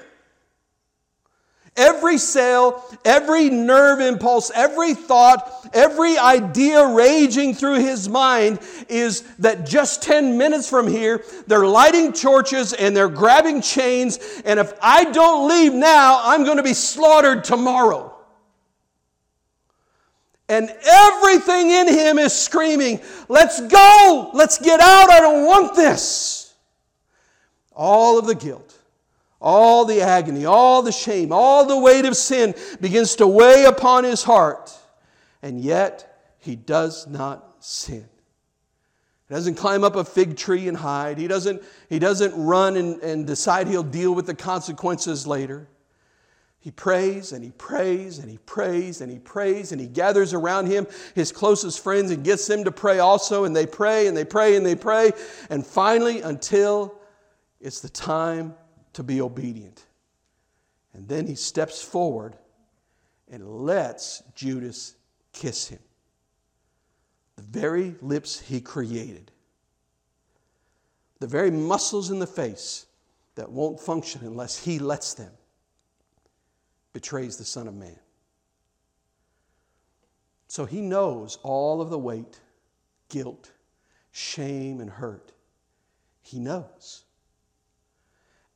[1.76, 9.66] Every cell, every nerve impulse, every thought, every idea raging through his mind is that
[9.66, 15.04] just 10 minutes from here, they're lighting torches and they're grabbing chains, and if I
[15.10, 18.14] don't leave now, I'm going to be slaughtered tomorrow.
[20.48, 24.30] And everything in him is screaming, Let's go!
[24.32, 25.10] Let's get out!
[25.10, 26.54] I don't want this!
[27.72, 28.63] All of the guilt
[29.40, 34.05] all the agony, all the shame, all the weight of sin begins to weigh upon
[34.05, 34.73] his heart.
[35.42, 38.09] And yet, he does not sin.
[39.29, 41.18] He doesn't climb up a fig tree and hide.
[41.18, 45.68] He doesn't, he doesn't run and, and decide he'll deal with the consequences later.
[46.61, 50.66] He prays and he prays and he prays and he prays and he gathers around
[50.66, 53.44] him his closest friends and gets them to pray also.
[53.44, 55.12] And they pray and they pray and they pray.
[55.51, 56.94] And finally, until
[57.61, 58.55] it's the time
[58.94, 59.85] to be obedient.
[60.94, 62.37] And then he steps forward
[63.30, 64.94] and lets Judas
[65.33, 65.80] kiss him.
[67.37, 69.33] The very lips he created,
[71.18, 72.87] the very muscles in the face
[73.35, 75.33] that won't function unless he lets them,
[76.92, 77.98] betrays the Son of Man.
[80.46, 82.40] So he knows all of the weight,
[83.09, 83.50] guilt,
[84.12, 85.33] shame, and hurt.
[86.22, 87.04] He knows.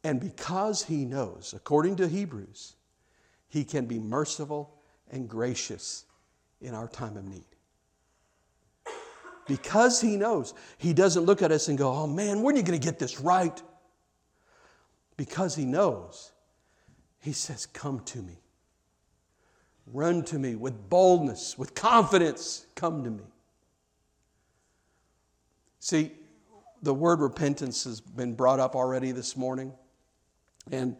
[0.08, 2.76] And because he knows, according to Hebrews,
[3.50, 4.74] he can be merciful
[5.10, 6.06] and gracious
[6.62, 7.44] in our time of need.
[9.46, 12.64] Because he knows, he doesn't look at us and go, oh man, when are you
[12.64, 13.62] going to get this right?
[15.18, 16.32] Because he knows,
[17.20, 18.40] he says, Come to me.
[19.92, 22.66] Run to me with boldness, with confidence.
[22.76, 23.24] Come to me.
[25.80, 26.12] See,
[26.80, 29.74] the word repentance has been brought up already this morning.
[30.70, 30.96] And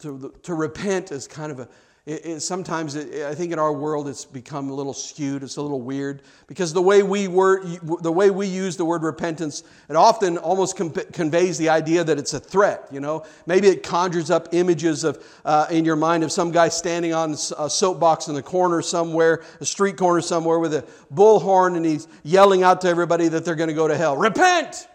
[0.00, 1.68] to, to repent is kind of a,
[2.06, 5.42] it, it, sometimes it, I think in our world it's become a little skewed.
[5.42, 7.64] It's a little weird because the way we were,
[8.02, 12.18] the way we use the word repentance, it often almost com- conveys the idea that
[12.18, 12.88] it's a threat.
[12.90, 16.68] You know, maybe it conjures up images of uh, in your mind of some guy
[16.68, 21.74] standing on a soapbox in the corner somewhere, a street corner somewhere with a bullhorn,
[21.74, 24.16] and he's yelling out to everybody that they're going to go to hell.
[24.18, 24.88] Repent!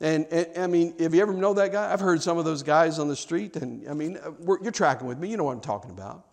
[0.00, 1.92] And, and, I mean, have you ever know that guy?
[1.92, 4.32] I've heard some of those guys on the street, and I mean, uh,
[4.62, 5.28] you're tracking with me.
[5.28, 6.24] You know what I'm talking about.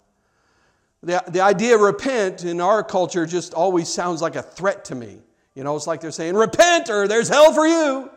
[1.04, 4.96] The, the idea of repent in our culture just always sounds like a threat to
[4.96, 5.20] me.
[5.54, 8.10] You know, it's like they're saying, repent or there's hell for you.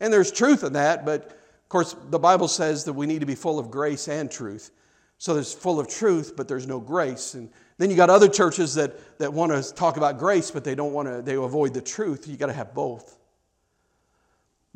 [0.00, 3.26] And there's truth in that, but of course, the Bible says that we need to
[3.26, 4.70] be full of grace and truth.
[5.18, 7.34] So there's full of truth, but there's no grace.
[7.34, 10.74] And then you got other churches that, that want to talk about grace, but they
[10.74, 12.26] don't want to, they avoid the truth.
[12.26, 13.17] You got to have both.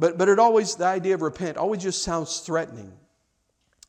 [0.02, 2.92] But, but it always, the idea of repent always just sounds threatening.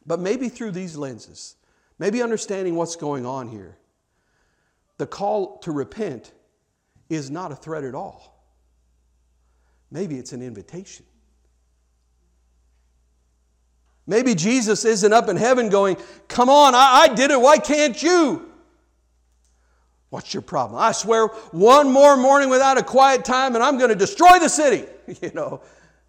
[0.06, 1.56] But maybe through these lenses,
[1.98, 3.80] maybe understanding what's going on here,
[5.00, 6.32] the call to repent
[7.10, 8.46] is not a threat at all.
[9.90, 11.04] Maybe it's an invitation.
[14.06, 15.98] Maybe Jesus isn't up in heaven going,
[16.28, 18.52] Come on, I, I did it, why can't you?
[20.12, 20.80] What's your problem?
[20.80, 24.48] I swear, one more morning without a quiet time and I'm going to destroy the
[24.50, 24.86] city.
[25.22, 25.62] You know,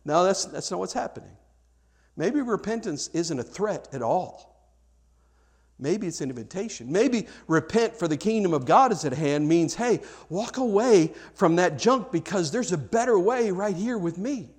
[0.05, 1.37] no, that's, that's not what's happening.
[2.17, 4.55] Maybe repentance isn't a threat at all.
[5.79, 6.93] Maybe it's an invitation.
[6.93, 11.57] Maybe repent for the kingdom of God is at hand means, hey, walk away from
[11.57, 14.51] that junk because there's a better way right here with me.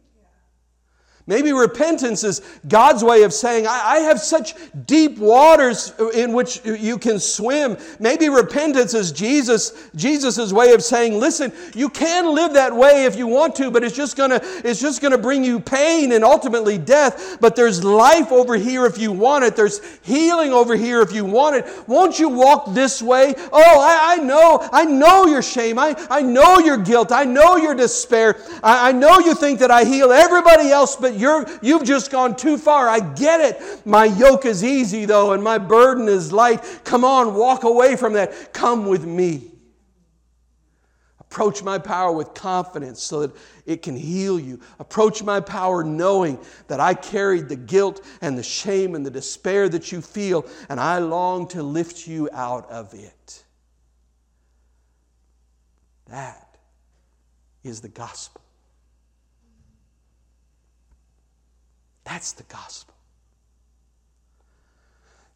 [1.28, 4.54] Maybe repentance is God's way of saying, I, I, have such
[4.86, 7.78] deep waters in which you can swim.
[8.00, 13.16] Maybe repentance is Jesus, Jesus' way of saying, listen, you can live that way if
[13.16, 16.78] you want to, but it's just gonna, it's just gonna bring you pain and ultimately
[16.78, 17.40] death.
[17.42, 19.56] But there's life over here if you want it.
[19.56, 21.88] There's healing over here if you want it.
[21.88, 23.34] Won't you walk this way?
[23.52, 25.80] Oh, I, I know, I know your shame.
[25.80, 27.12] I, I know your guilt.
[27.12, 28.38] I know your despair.
[28.62, 32.36] I, I know you think that I heal everybody else but you're, you've just gone
[32.36, 32.88] too far.
[32.88, 33.86] I get it.
[33.86, 36.82] My yoke is easy, though, and my burden is light.
[36.84, 38.54] Come on, walk away from that.
[38.54, 39.52] Come with me.
[41.20, 43.36] Approach my power with confidence so that
[43.66, 44.60] it can heal you.
[44.80, 49.68] Approach my power knowing that I carried the guilt and the shame and the despair
[49.68, 53.44] that you feel, and I long to lift you out of it.
[56.08, 56.58] That
[57.66, 58.45] is the gospel.
[62.06, 62.94] That's the gospel.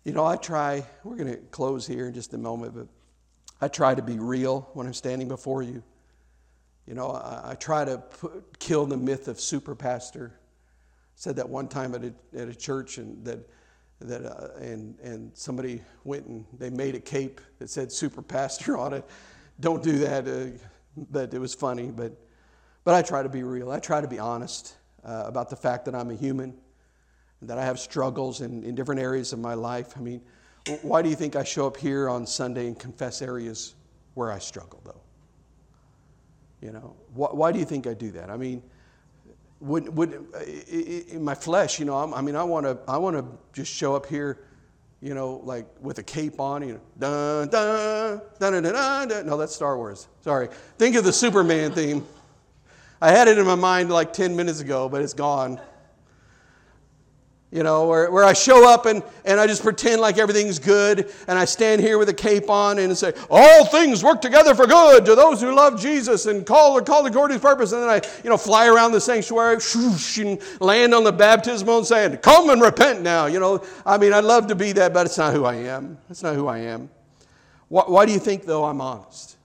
[0.04, 2.88] You know, I try, we're going to close here in just a moment, but
[3.60, 5.84] I try to be real when I'm standing before you.
[6.88, 10.40] You know, I, I try to put, kill the myth of super pastor.
[11.16, 13.40] said that one time at a, at a church, and that
[14.02, 18.78] that uh, and and somebody went and they made a cape that said super pastor
[18.78, 19.04] on it.
[19.60, 20.28] Don't do that.
[20.28, 20.58] Uh,
[21.12, 21.92] but it was funny.
[21.92, 22.14] But
[22.86, 23.70] but I try to be real.
[23.70, 26.54] I try to be honest uh, about the fact that I'm a human,
[27.42, 29.94] that I have struggles in, in different areas of my life.
[29.96, 30.22] I mean,
[30.82, 33.76] why do you think I show up here on Sunday and confess areas
[34.14, 35.02] where I struggle, though?
[36.62, 38.30] You know, why, why do you think I do that?
[38.30, 38.62] I mean,
[39.62, 40.14] would, would
[41.10, 43.96] in my flesh, you know, i mean, I want to, I want to just show
[43.96, 44.40] up here,
[45.02, 49.08] you know, like with a cape on, you know, dun dun dun dun dun.
[49.08, 49.26] dun.
[49.26, 50.08] No, that's Star Wars.
[50.22, 50.50] Sorry.
[50.78, 52.06] Think of the Superman theme.
[53.02, 55.60] I had it in my mind like 10 minutes ago, but it's gone.
[57.52, 61.12] You know, where, where I show up and, and I just pretend like everything's good,
[61.28, 64.68] and I stand here with a cape on and say, All things work together for
[64.68, 67.72] good to those who love Jesus and call, the call according to purpose.
[67.72, 71.80] And then I, you know, fly around the sanctuary whoosh, and land on the baptismal
[71.80, 73.26] and saying, Come and repent now.
[73.26, 75.98] You know, I mean, I'd love to be that, but it's not who I am.
[76.08, 76.88] That's not who I am.
[77.68, 79.38] Why, why do you think, though, I'm honest?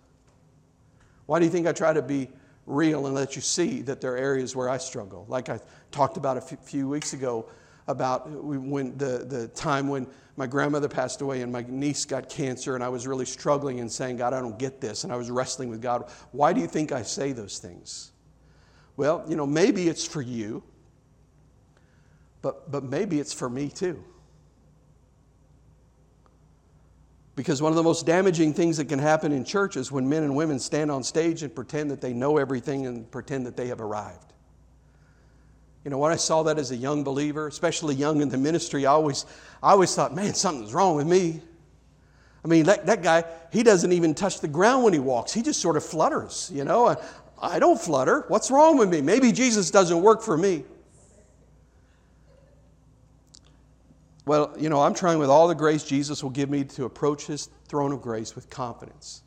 [1.24, 2.28] Why do you think I try to be
[2.66, 5.26] real and let you see that there are areas where I struggle?
[5.28, 5.60] Like I
[5.90, 7.46] talked about a few weeks ago
[7.86, 10.06] about uh, when the, the time when
[10.36, 13.90] my grandmother passed away and my niece got cancer, and I was really struggling and
[13.90, 15.04] saying, God, I don't get this.
[15.04, 16.10] And I was wrestling with God.
[16.32, 18.10] Why do you think I say those things?
[18.96, 20.62] Well, you know, maybe it's for you,
[22.42, 24.02] but, but maybe it's for me too.
[27.37, 30.22] Because one of the most damaging things that can happen in church is when men
[30.22, 33.68] and women stand on stage and pretend that they know everything and pretend that they
[33.68, 34.32] have arrived.
[35.85, 38.87] You know, when I saw that as a young believer, especially young in the ministry,
[38.87, 39.26] I always,
[39.62, 41.43] I always thought, man, something's wrong with me.
[42.45, 45.32] I mean, that, that guy, he doesn't even touch the ground when he walks.
[45.32, 46.87] He just sort of flutters, you know.
[46.89, 46.97] I,
[47.41, 48.24] I don't flutter.
[48.28, 49.01] What's wrong with me?
[49.01, 50.64] Maybe Jesus doesn't work for me.
[54.26, 57.26] Well, you know, I'm trying with all the grace Jesus will give me to approach
[57.26, 59.22] his throne of grace with confidence.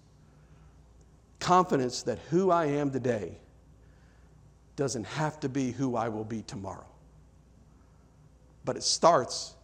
[1.39, 3.37] Confidence that who I am today
[4.75, 6.87] doesn't have to be who I will be tomorrow.
[8.65, 9.55] But it starts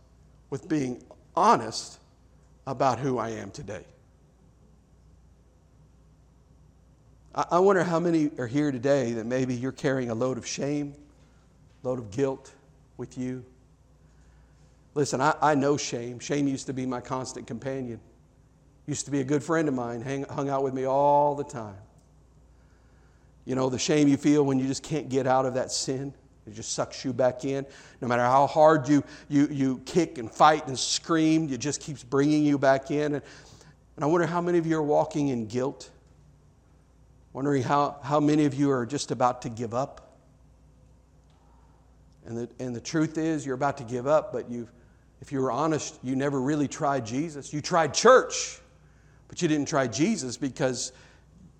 [0.49, 1.03] with being
[1.35, 1.99] honest
[2.67, 3.85] about who I am today.
[7.35, 10.93] I wonder how many are here today that maybe you're carrying a load of shame,
[11.81, 12.51] load of guilt
[12.97, 13.43] with you.
[14.95, 16.19] Listen, I, I know shame.
[16.19, 17.99] Shame used to be my constant companion.
[18.85, 21.43] Used to be a good friend of mine, hang, hung out with me all the
[21.43, 21.77] time.
[23.45, 26.13] You know, the shame you feel when you just can't get out of that sin.
[26.45, 27.65] It just sucks you back in.
[28.01, 32.03] No matter how hard you, you, you kick and fight and scream, it just keeps
[32.03, 33.15] bringing you back in.
[33.15, 33.23] And,
[33.95, 35.89] and I wonder how many of you are walking in guilt.
[37.31, 40.17] Wondering how, how many of you are just about to give up.
[42.25, 44.67] And the, and the truth is, you're about to give up, but you
[45.23, 47.53] if you were honest, you never really tried Jesus.
[47.53, 48.59] You tried church,
[49.29, 50.91] but you didn't try Jesus because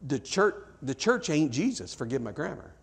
[0.05, 2.73] the church, the church ain't Jesus, forgive my grammar.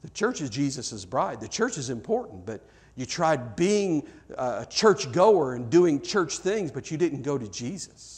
[0.00, 1.42] The church is Jesus' bride.
[1.42, 2.66] The church is important, but
[2.96, 4.08] you tried being
[4.38, 8.17] a church goer and doing church things, but you didn't go to Jesus.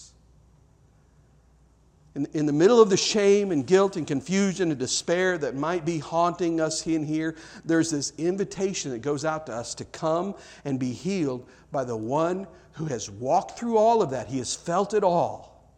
[2.14, 5.84] In, in the middle of the shame and guilt and confusion and despair that might
[5.84, 10.34] be haunting us in here, there's this invitation that goes out to us to come
[10.64, 14.26] and be healed by the one who has walked through all of that.
[14.26, 15.70] He has felt it all,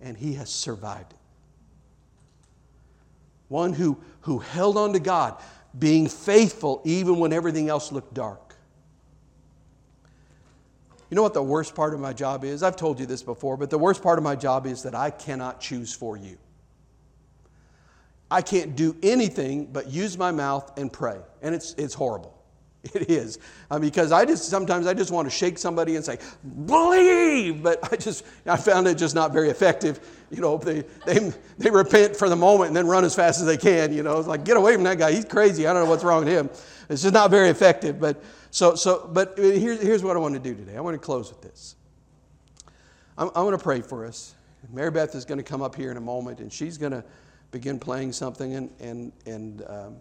[0.00, 1.18] and he has survived it
[3.54, 5.40] one who, who held on to God,
[5.78, 8.43] being faithful even when everything else looked dark.
[11.14, 12.64] You know what the worst part of my job is?
[12.64, 15.10] I've told you this before, but the worst part of my job is that I
[15.10, 16.36] cannot choose for you.
[18.28, 22.34] I can't do anything but use my mouth and pray, and it's, it's horrible.
[22.92, 23.38] It is.
[23.80, 26.18] Because I just sometimes I just want to shake somebody and say,
[26.66, 30.00] believe, but I just I found it just not very effective.
[30.30, 33.46] You know, they they they repent for the moment and then run as fast as
[33.46, 34.18] they can, you know.
[34.18, 35.12] It's like get away from that guy.
[35.12, 35.66] He's crazy.
[35.66, 36.50] I don't know what's wrong with him.
[36.90, 37.98] It's just not very effective.
[37.98, 38.22] But
[38.54, 40.76] so so but here's here's what I want to do today.
[40.76, 41.76] I want to close with this.
[43.18, 44.34] I'm, I'm going to pray for us.
[44.72, 47.04] Mary Beth is going to come up here in a moment and she's going to
[47.50, 49.96] begin playing something and and and um,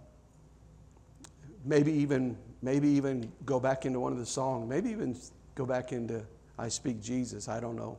[1.65, 5.17] maybe even maybe even go back into one of the songs, maybe even
[5.55, 6.23] go back into
[6.57, 7.47] I Speak Jesus.
[7.47, 7.97] I don't know.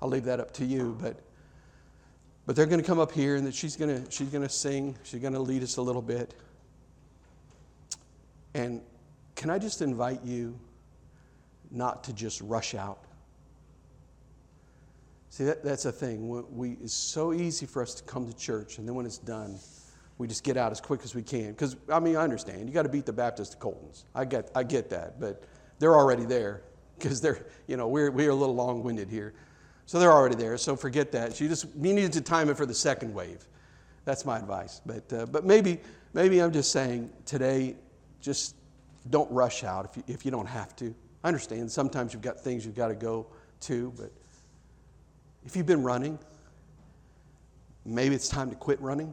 [0.00, 0.96] I'll leave that up to you.
[1.00, 1.16] But,
[2.46, 4.48] but they're going to come up here and that she's going to, she's going to
[4.48, 4.96] sing.
[5.02, 6.34] She's going to lead us a little bit.
[8.54, 8.80] And
[9.34, 10.58] can I just invite you
[11.70, 13.04] not to just rush out?
[15.30, 16.28] See, that, that's a thing.
[16.28, 19.18] We, we, it's so easy for us to come to church, and then when it's
[19.18, 19.58] done,
[20.18, 21.52] we just get out as quick as we can.
[21.52, 22.68] Because, I mean, I understand.
[22.68, 24.04] You got to beat the Baptist to Colton's.
[24.14, 25.18] I get, I get that.
[25.18, 25.42] But
[25.78, 26.62] they're already there
[26.98, 29.32] because they're, you know, we're, we're a little long winded here.
[29.86, 30.56] So they're already there.
[30.58, 31.40] So forget that.
[31.40, 33.48] You just you need to time it for the second wave.
[34.04, 34.80] That's my advice.
[34.84, 35.80] But, uh, but maybe,
[36.12, 37.76] maybe I'm just saying today,
[38.20, 38.54] just
[39.10, 40.94] don't rush out if you, if you don't have to.
[41.24, 43.26] I understand sometimes you've got things you've got to go
[43.60, 44.12] to, but
[45.44, 46.18] if you've been running,
[47.84, 49.12] maybe it's time to quit running.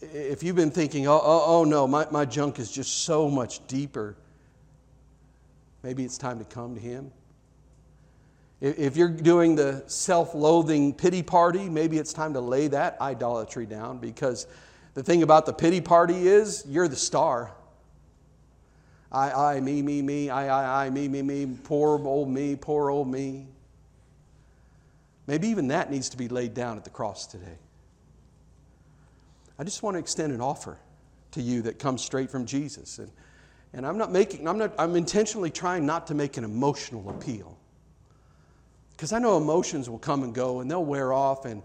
[0.00, 3.66] If you've been thinking, oh, oh, oh no, my, my junk is just so much
[3.66, 4.16] deeper,
[5.82, 7.10] maybe it's time to come to Him.
[8.60, 13.66] If you're doing the self loathing pity party, maybe it's time to lay that idolatry
[13.66, 14.46] down because
[14.96, 17.52] the thing about the pity party is you're the star.
[19.12, 22.90] I, I, me, me, me, I, I, I, me, me, me, poor old me, poor
[22.90, 23.46] old me.
[25.26, 27.58] Maybe even that needs to be laid down at the cross today.
[29.58, 30.78] I just want to extend an offer
[31.32, 32.98] to you that comes straight from Jesus.
[32.98, 33.10] And,
[33.74, 37.58] and I'm not making, I'm, not, I'm intentionally trying not to make an emotional appeal.
[38.92, 41.44] Because I know emotions will come and go and they'll wear off.
[41.44, 41.62] And,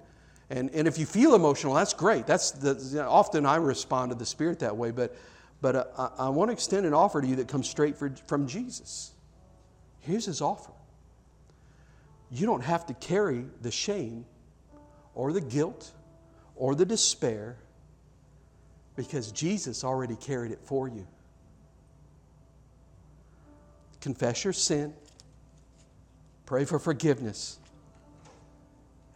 [0.51, 2.27] and, and if you feel emotional, that's great.
[2.27, 4.91] That's the, often I respond to the Spirit that way.
[4.91, 5.15] But,
[5.61, 8.13] but uh, I, I want to extend an offer to you that comes straight for,
[8.27, 9.11] from Jesus.
[10.01, 10.73] Here's his offer
[12.33, 14.25] you don't have to carry the shame
[15.15, 15.91] or the guilt
[16.55, 17.57] or the despair
[18.97, 21.07] because Jesus already carried it for you.
[24.01, 24.93] Confess your sin,
[26.45, 27.57] pray for forgiveness,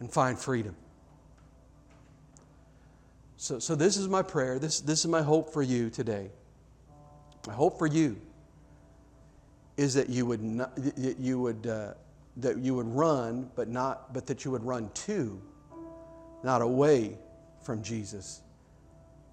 [0.00, 0.76] and find freedom.
[3.36, 4.58] So, so this is my prayer.
[4.58, 6.30] This, this is my hope for you today.
[7.46, 8.16] My hope for you
[9.76, 11.94] is that you would, not, that you would, uh,
[12.38, 15.40] that you would run, but, not, but that you would run to,
[16.42, 17.18] not away
[17.62, 18.40] from Jesus.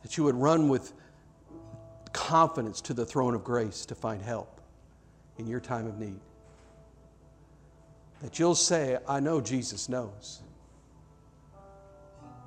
[0.01, 0.93] That you would run with
[2.11, 4.61] confidence to the throne of grace to find help
[5.37, 6.19] in your time of need.
[8.21, 10.42] That you'll say, I know Jesus knows.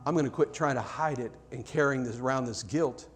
[0.07, 3.09] I'm going to quit trying to hide it and carrying this, around this guilt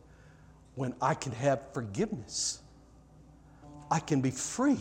[0.74, 2.60] when I can have forgiveness.
[3.90, 4.80] I can be free.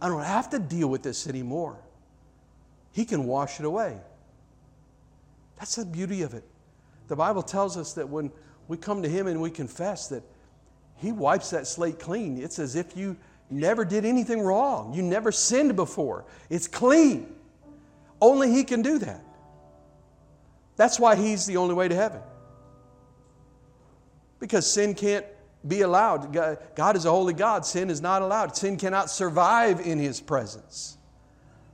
[0.00, 1.76] I don't have to deal with this anymore.
[2.92, 3.98] He can wash it away.
[5.58, 6.44] That's the beauty of it.
[7.08, 8.30] The Bible tells us that when
[8.68, 10.22] we come to Him and we confess that
[10.96, 13.16] He wipes that slate clean, it's as if you
[13.50, 14.94] never did anything wrong.
[14.94, 16.24] You never sinned before.
[16.50, 17.34] It's clean.
[18.20, 19.24] Only He can do that.
[20.76, 22.20] That's why He's the only way to heaven.
[24.40, 25.26] Because sin can't
[25.66, 26.32] be allowed.
[26.74, 27.64] God is a holy God.
[27.64, 28.56] Sin is not allowed.
[28.56, 30.98] Sin cannot survive in His presence.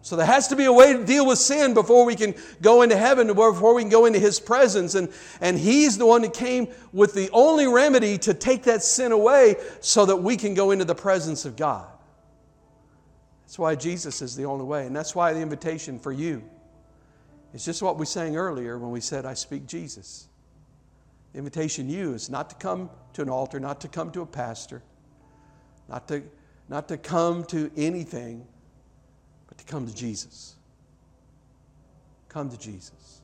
[0.03, 2.81] So there has to be a way to deal with sin before we can go
[2.83, 4.95] into heaven, before we can go into His presence.
[4.95, 9.13] And, and He's the one that came with the only remedy to take that sin
[9.13, 11.87] away so that we can go into the presence of God.
[13.43, 14.87] That's why Jesus is the only way.
[14.87, 16.45] And that's why the invitation for you
[17.53, 20.29] it's just what we sang earlier when we said, I speak Jesus.
[21.33, 24.27] The invitation you is not to come to an altar, not to come to a
[24.27, 24.83] pastor,
[25.89, 26.23] not to,
[26.69, 28.47] not to come to anything,
[29.49, 30.55] but to come to Jesus.
[32.29, 33.23] Come to Jesus.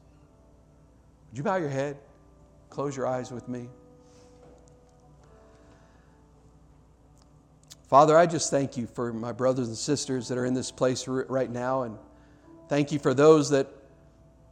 [1.31, 1.97] Would you bow your head?
[2.70, 3.68] Close your eyes with me.
[7.89, 11.07] Father, I just thank you for my brothers and sisters that are in this place
[11.07, 11.97] right now, and
[12.68, 13.68] thank you for those that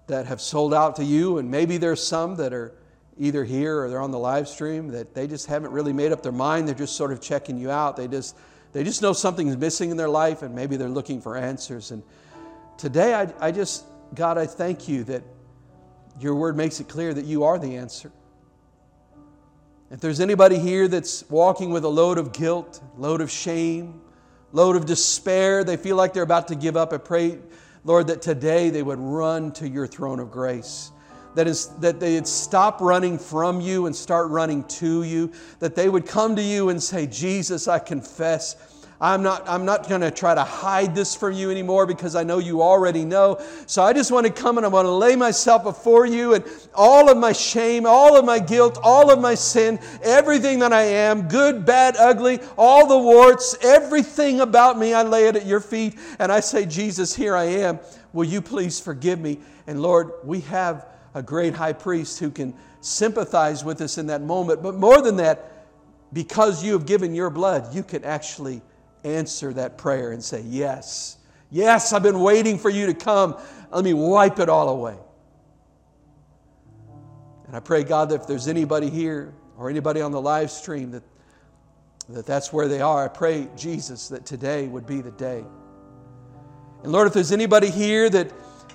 [0.07, 2.73] that have sold out to you, and maybe there's some that are
[3.19, 6.23] either here or they're on the live stream that they just haven't really made up
[6.23, 6.67] their mind.
[6.69, 7.97] They're just sort of checking you out.
[7.97, 8.37] They just
[8.73, 11.91] they just know something's missing in their life, and maybe they're looking for answers.
[11.93, 12.03] And
[12.77, 13.85] today, I, I just
[14.15, 15.23] God, I thank you that
[16.21, 18.13] your word makes it clear that you are the answer.
[19.91, 24.01] If there's anybody here that's walking with a load of guilt, load of shame,
[24.53, 27.39] load of despair, they feel like they're about to give up, I pray
[27.85, 30.91] Lord, that today they would run to your throne of grace.
[31.35, 35.33] That is, that they'd stop running from you and start running to you.
[35.59, 39.89] That they would come to you and say, Jesus, I confess I'm not, I'm not
[39.89, 43.43] going to try to hide this from you anymore because I know you already know.
[43.67, 46.45] So I just want to come and I want to lay myself before you and
[46.75, 50.83] all of my shame, all of my guilt, all of my sin, everything that I
[50.83, 55.61] am, good, bad, ugly, all the warts, everything about me, I lay it at your
[55.61, 57.81] feet and I say, Jesus, here I am.
[58.13, 59.41] Will you please forgive me?
[59.67, 64.23] And Lord, we have a great high priest who can sympathize with us in that
[64.23, 64.63] moment.
[64.63, 65.51] But more than that,
[66.13, 68.63] because you have given your blood, you can actually
[69.05, 71.19] answer that prayer and say, Yes,
[71.55, 73.37] Yes, I've been waiting for you to come.
[73.71, 74.97] Let me wipe it all away.
[77.47, 80.91] And I pray, God, that if there's anybody here or anybody on the live stream
[80.91, 81.05] that,
[82.09, 85.45] that that's where they are, I pray, Jesus, that today would be the day.
[86.83, 88.33] And Lord, if there's anybody here that,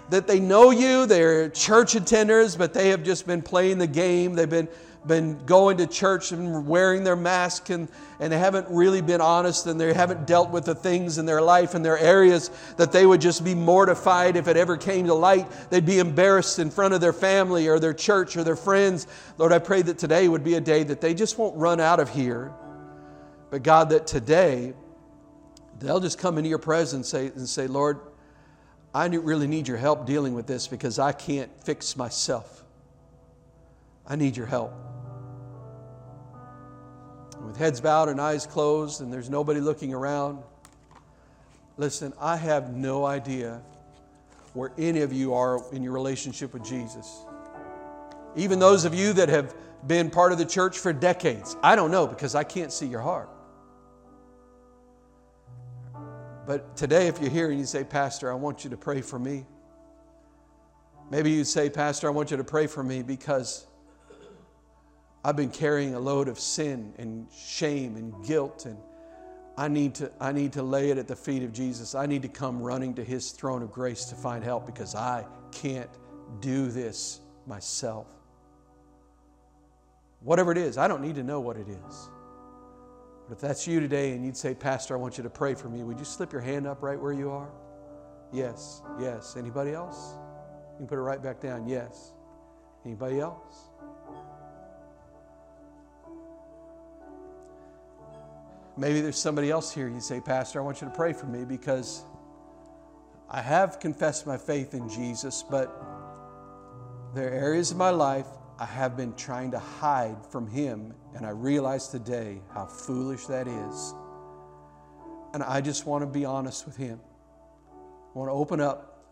[0.10, 4.36] that they know you, they're church attenders, but they have just been playing the game,
[4.36, 4.70] they've been
[5.06, 7.88] been going to church and wearing their mask and,
[8.20, 11.42] and they haven't really been honest and they haven't dealt with the things in their
[11.42, 15.14] life and their areas that they would just be mortified if it ever came to
[15.14, 15.48] light.
[15.70, 19.08] They'd be embarrassed in front of their family or their church or their friends.
[19.38, 22.00] Lord, I pray that today would be a day that they just won't run out
[22.00, 22.52] of here.
[23.50, 24.74] But God, that today
[25.80, 28.00] they'll just come into your presence and say, and say Lord,
[28.94, 32.64] I really need your help dealing with this because I can't fix myself.
[34.10, 34.74] I need your help
[37.46, 40.44] with heads bowed and eyes closed and there's nobody looking around,
[41.78, 43.62] listen, I have no idea
[44.54, 47.26] where any of you are in your relationship with Jesus.
[48.36, 49.56] Even those of you that have
[49.88, 53.02] been part of the church for decades, I don't know because I can't see your
[53.02, 53.30] heart.
[56.46, 59.20] But today, if you're here and you say, Pastor, I want you to pray for
[59.20, 59.46] me.
[61.12, 63.68] Maybe you say, Pastor, I want you to pray for me because
[65.24, 68.78] I've been carrying a load of sin and shame and guilt, and
[69.58, 71.94] I need, to, I need to lay it at the feet of Jesus.
[71.94, 75.26] I need to come running to His throne of grace to find help because I
[75.52, 75.90] can't
[76.40, 78.08] do this myself.
[80.22, 82.10] Whatever it is, I don't need to know what it is.
[83.28, 85.70] But if that's you today and you'd say, Pastor, I want you to pray for
[85.70, 87.50] me, would you slip your hand up right where you are?
[88.32, 89.36] Yes, yes.
[89.38, 90.14] Anybody else?
[90.74, 91.68] You can put it right back down.
[91.68, 92.14] Yes.
[92.86, 93.69] Anybody else?
[98.78, 99.88] Maybe there's somebody else here.
[99.88, 102.04] You say, Pastor, I want you to pray for me because
[103.30, 105.68] I have confessed my faith in Jesus, but
[107.14, 108.28] there are areas of my life
[108.60, 113.48] I have been trying to hide from Him, and I realize today how foolish that
[113.48, 113.94] is.
[115.34, 117.00] And I just want to be honest with Him.
[117.72, 119.06] I want to open up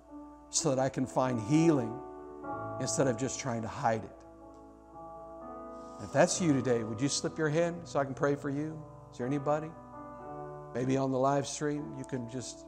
[0.50, 1.94] so that I can find healing
[2.82, 4.26] instead of just trying to hide it.
[6.04, 8.82] If that's you today, would you slip your hand so I can pray for you?
[9.18, 9.72] Is there anybody?
[10.76, 12.68] Maybe on the live stream, you can just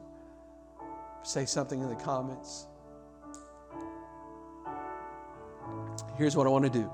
[1.22, 2.66] say something in the comments.
[6.18, 6.90] Here's what I want to do.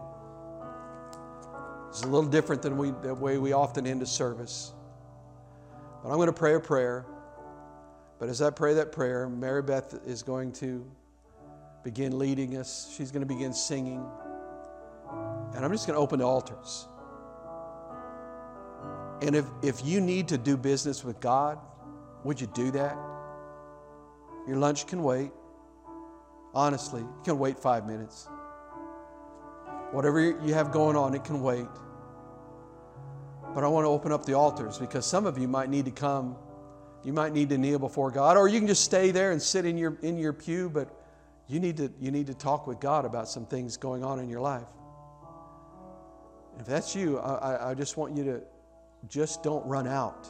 [1.88, 4.74] It's a little different than we, the way we often end a service.
[6.03, 7.06] But I'm going to pray a prayer.
[8.20, 10.86] But as I pray that prayer, Mary Beth is going to
[11.82, 12.93] begin leading us.
[12.97, 14.06] She's going to begin singing.
[15.56, 16.89] And I'm just going to open the altars.
[19.22, 21.57] And if, if you need to do business with God,
[22.24, 22.97] would you do that?
[24.47, 25.32] Your lunch can wait.
[26.53, 28.28] Honestly, it can wait five minutes.
[29.91, 31.68] Whatever you have going on, it can wait.
[33.53, 35.91] But I want to open up the altars because some of you might need to
[35.91, 36.36] come.
[37.03, 39.66] You might need to kneel before God, or you can just stay there and sit
[39.66, 40.89] in your, in your pew, but
[41.47, 44.28] you need, to, you need to talk with God about some things going on in
[44.28, 44.66] your life.
[46.59, 48.41] If that's you, I, I just want you to
[49.10, 50.28] just don't run out.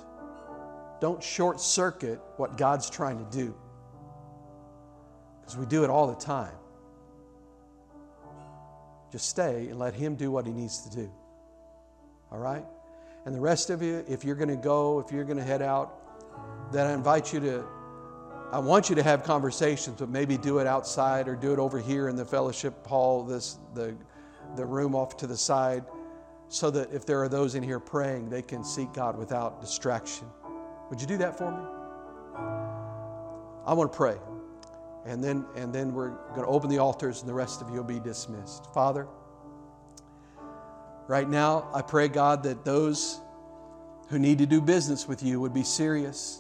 [1.02, 3.56] Don't short circuit what God's trying to do.
[5.42, 6.54] Because we do it all the time.
[9.12, 11.12] Just stay and let Him do what He needs to do.
[12.32, 12.66] All right?
[13.26, 15.62] And the rest of you, if you're going to go, if you're going to head
[15.62, 17.66] out, then I invite you to,
[18.52, 21.80] I want you to have conversations, but maybe do it outside or do it over
[21.80, 23.96] here in the fellowship hall, this, the,
[24.56, 25.84] the room off to the side
[26.56, 30.26] so that if there are those in here praying, they can seek God without distraction.
[30.90, 31.58] Would you do that for me?
[33.68, 34.16] I want to pray.
[35.06, 37.76] And then, and then we're going to open the altars, and the rest of you
[37.76, 38.74] will be dismissed.
[38.74, 39.06] Father,
[41.10, 43.20] right now, I pray, God, that those
[44.08, 46.40] who need to do business with you would be serious.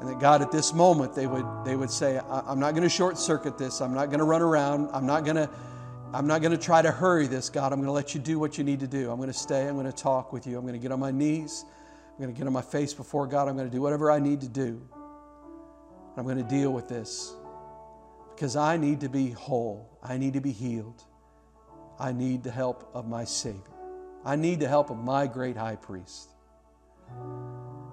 [0.00, 2.90] And that God, at this moment, they would, they would say, I'm not going to
[2.90, 3.80] short circuit this.
[3.80, 4.90] I'm not going to run around.
[4.92, 5.48] I'm not going to
[6.14, 7.72] I'm not going to try to hurry this, God.
[7.72, 9.10] I'm going to let you do what you need to do.
[9.10, 9.66] I'm going to stay.
[9.66, 10.56] I'm going to talk with you.
[10.56, 11.64] I'm going to get on my knees.
[12.12, 13.48] I'm going to get on my face before God.
[13.48, 14.80] I'm going to do whatever I need to do.
[16.16, 17.34] I'm going to deal with this
[18.32, 19.98] because I need to be whole.
[20.04, 21.02] I need to be healed.
[21.98, 23.60] I need the help of my Savior.
[24.24, 26.28] I need the help of my great high priest.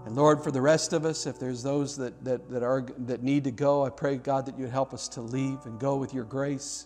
[0.06, 3.24] And Lord, for the rest of us, if there's those that, that, that, are, that
[3.24, 6.14] need to go, I pray, God, that you'd help us to leave and go with
[6.14, 6.86] your grace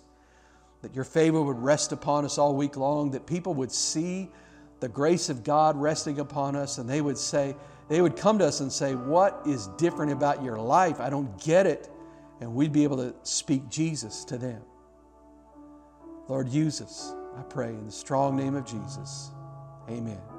[0.86, 4.30] that your favor would rest upon us all week long, that people would see
[4.82, 7.56] the grace of God resting upon us, and they would say,
[7.90, 11.00] they would come to us and say, What is different about your life?
[11.00, 11.90] I don't get it.
[12.40, 14.62] And we'd be able to speak Jesus to them.
[16.28, 19.32] Lord, use us, I pray, in the strong name of Jesus.
[19.90, 20.35] Amen.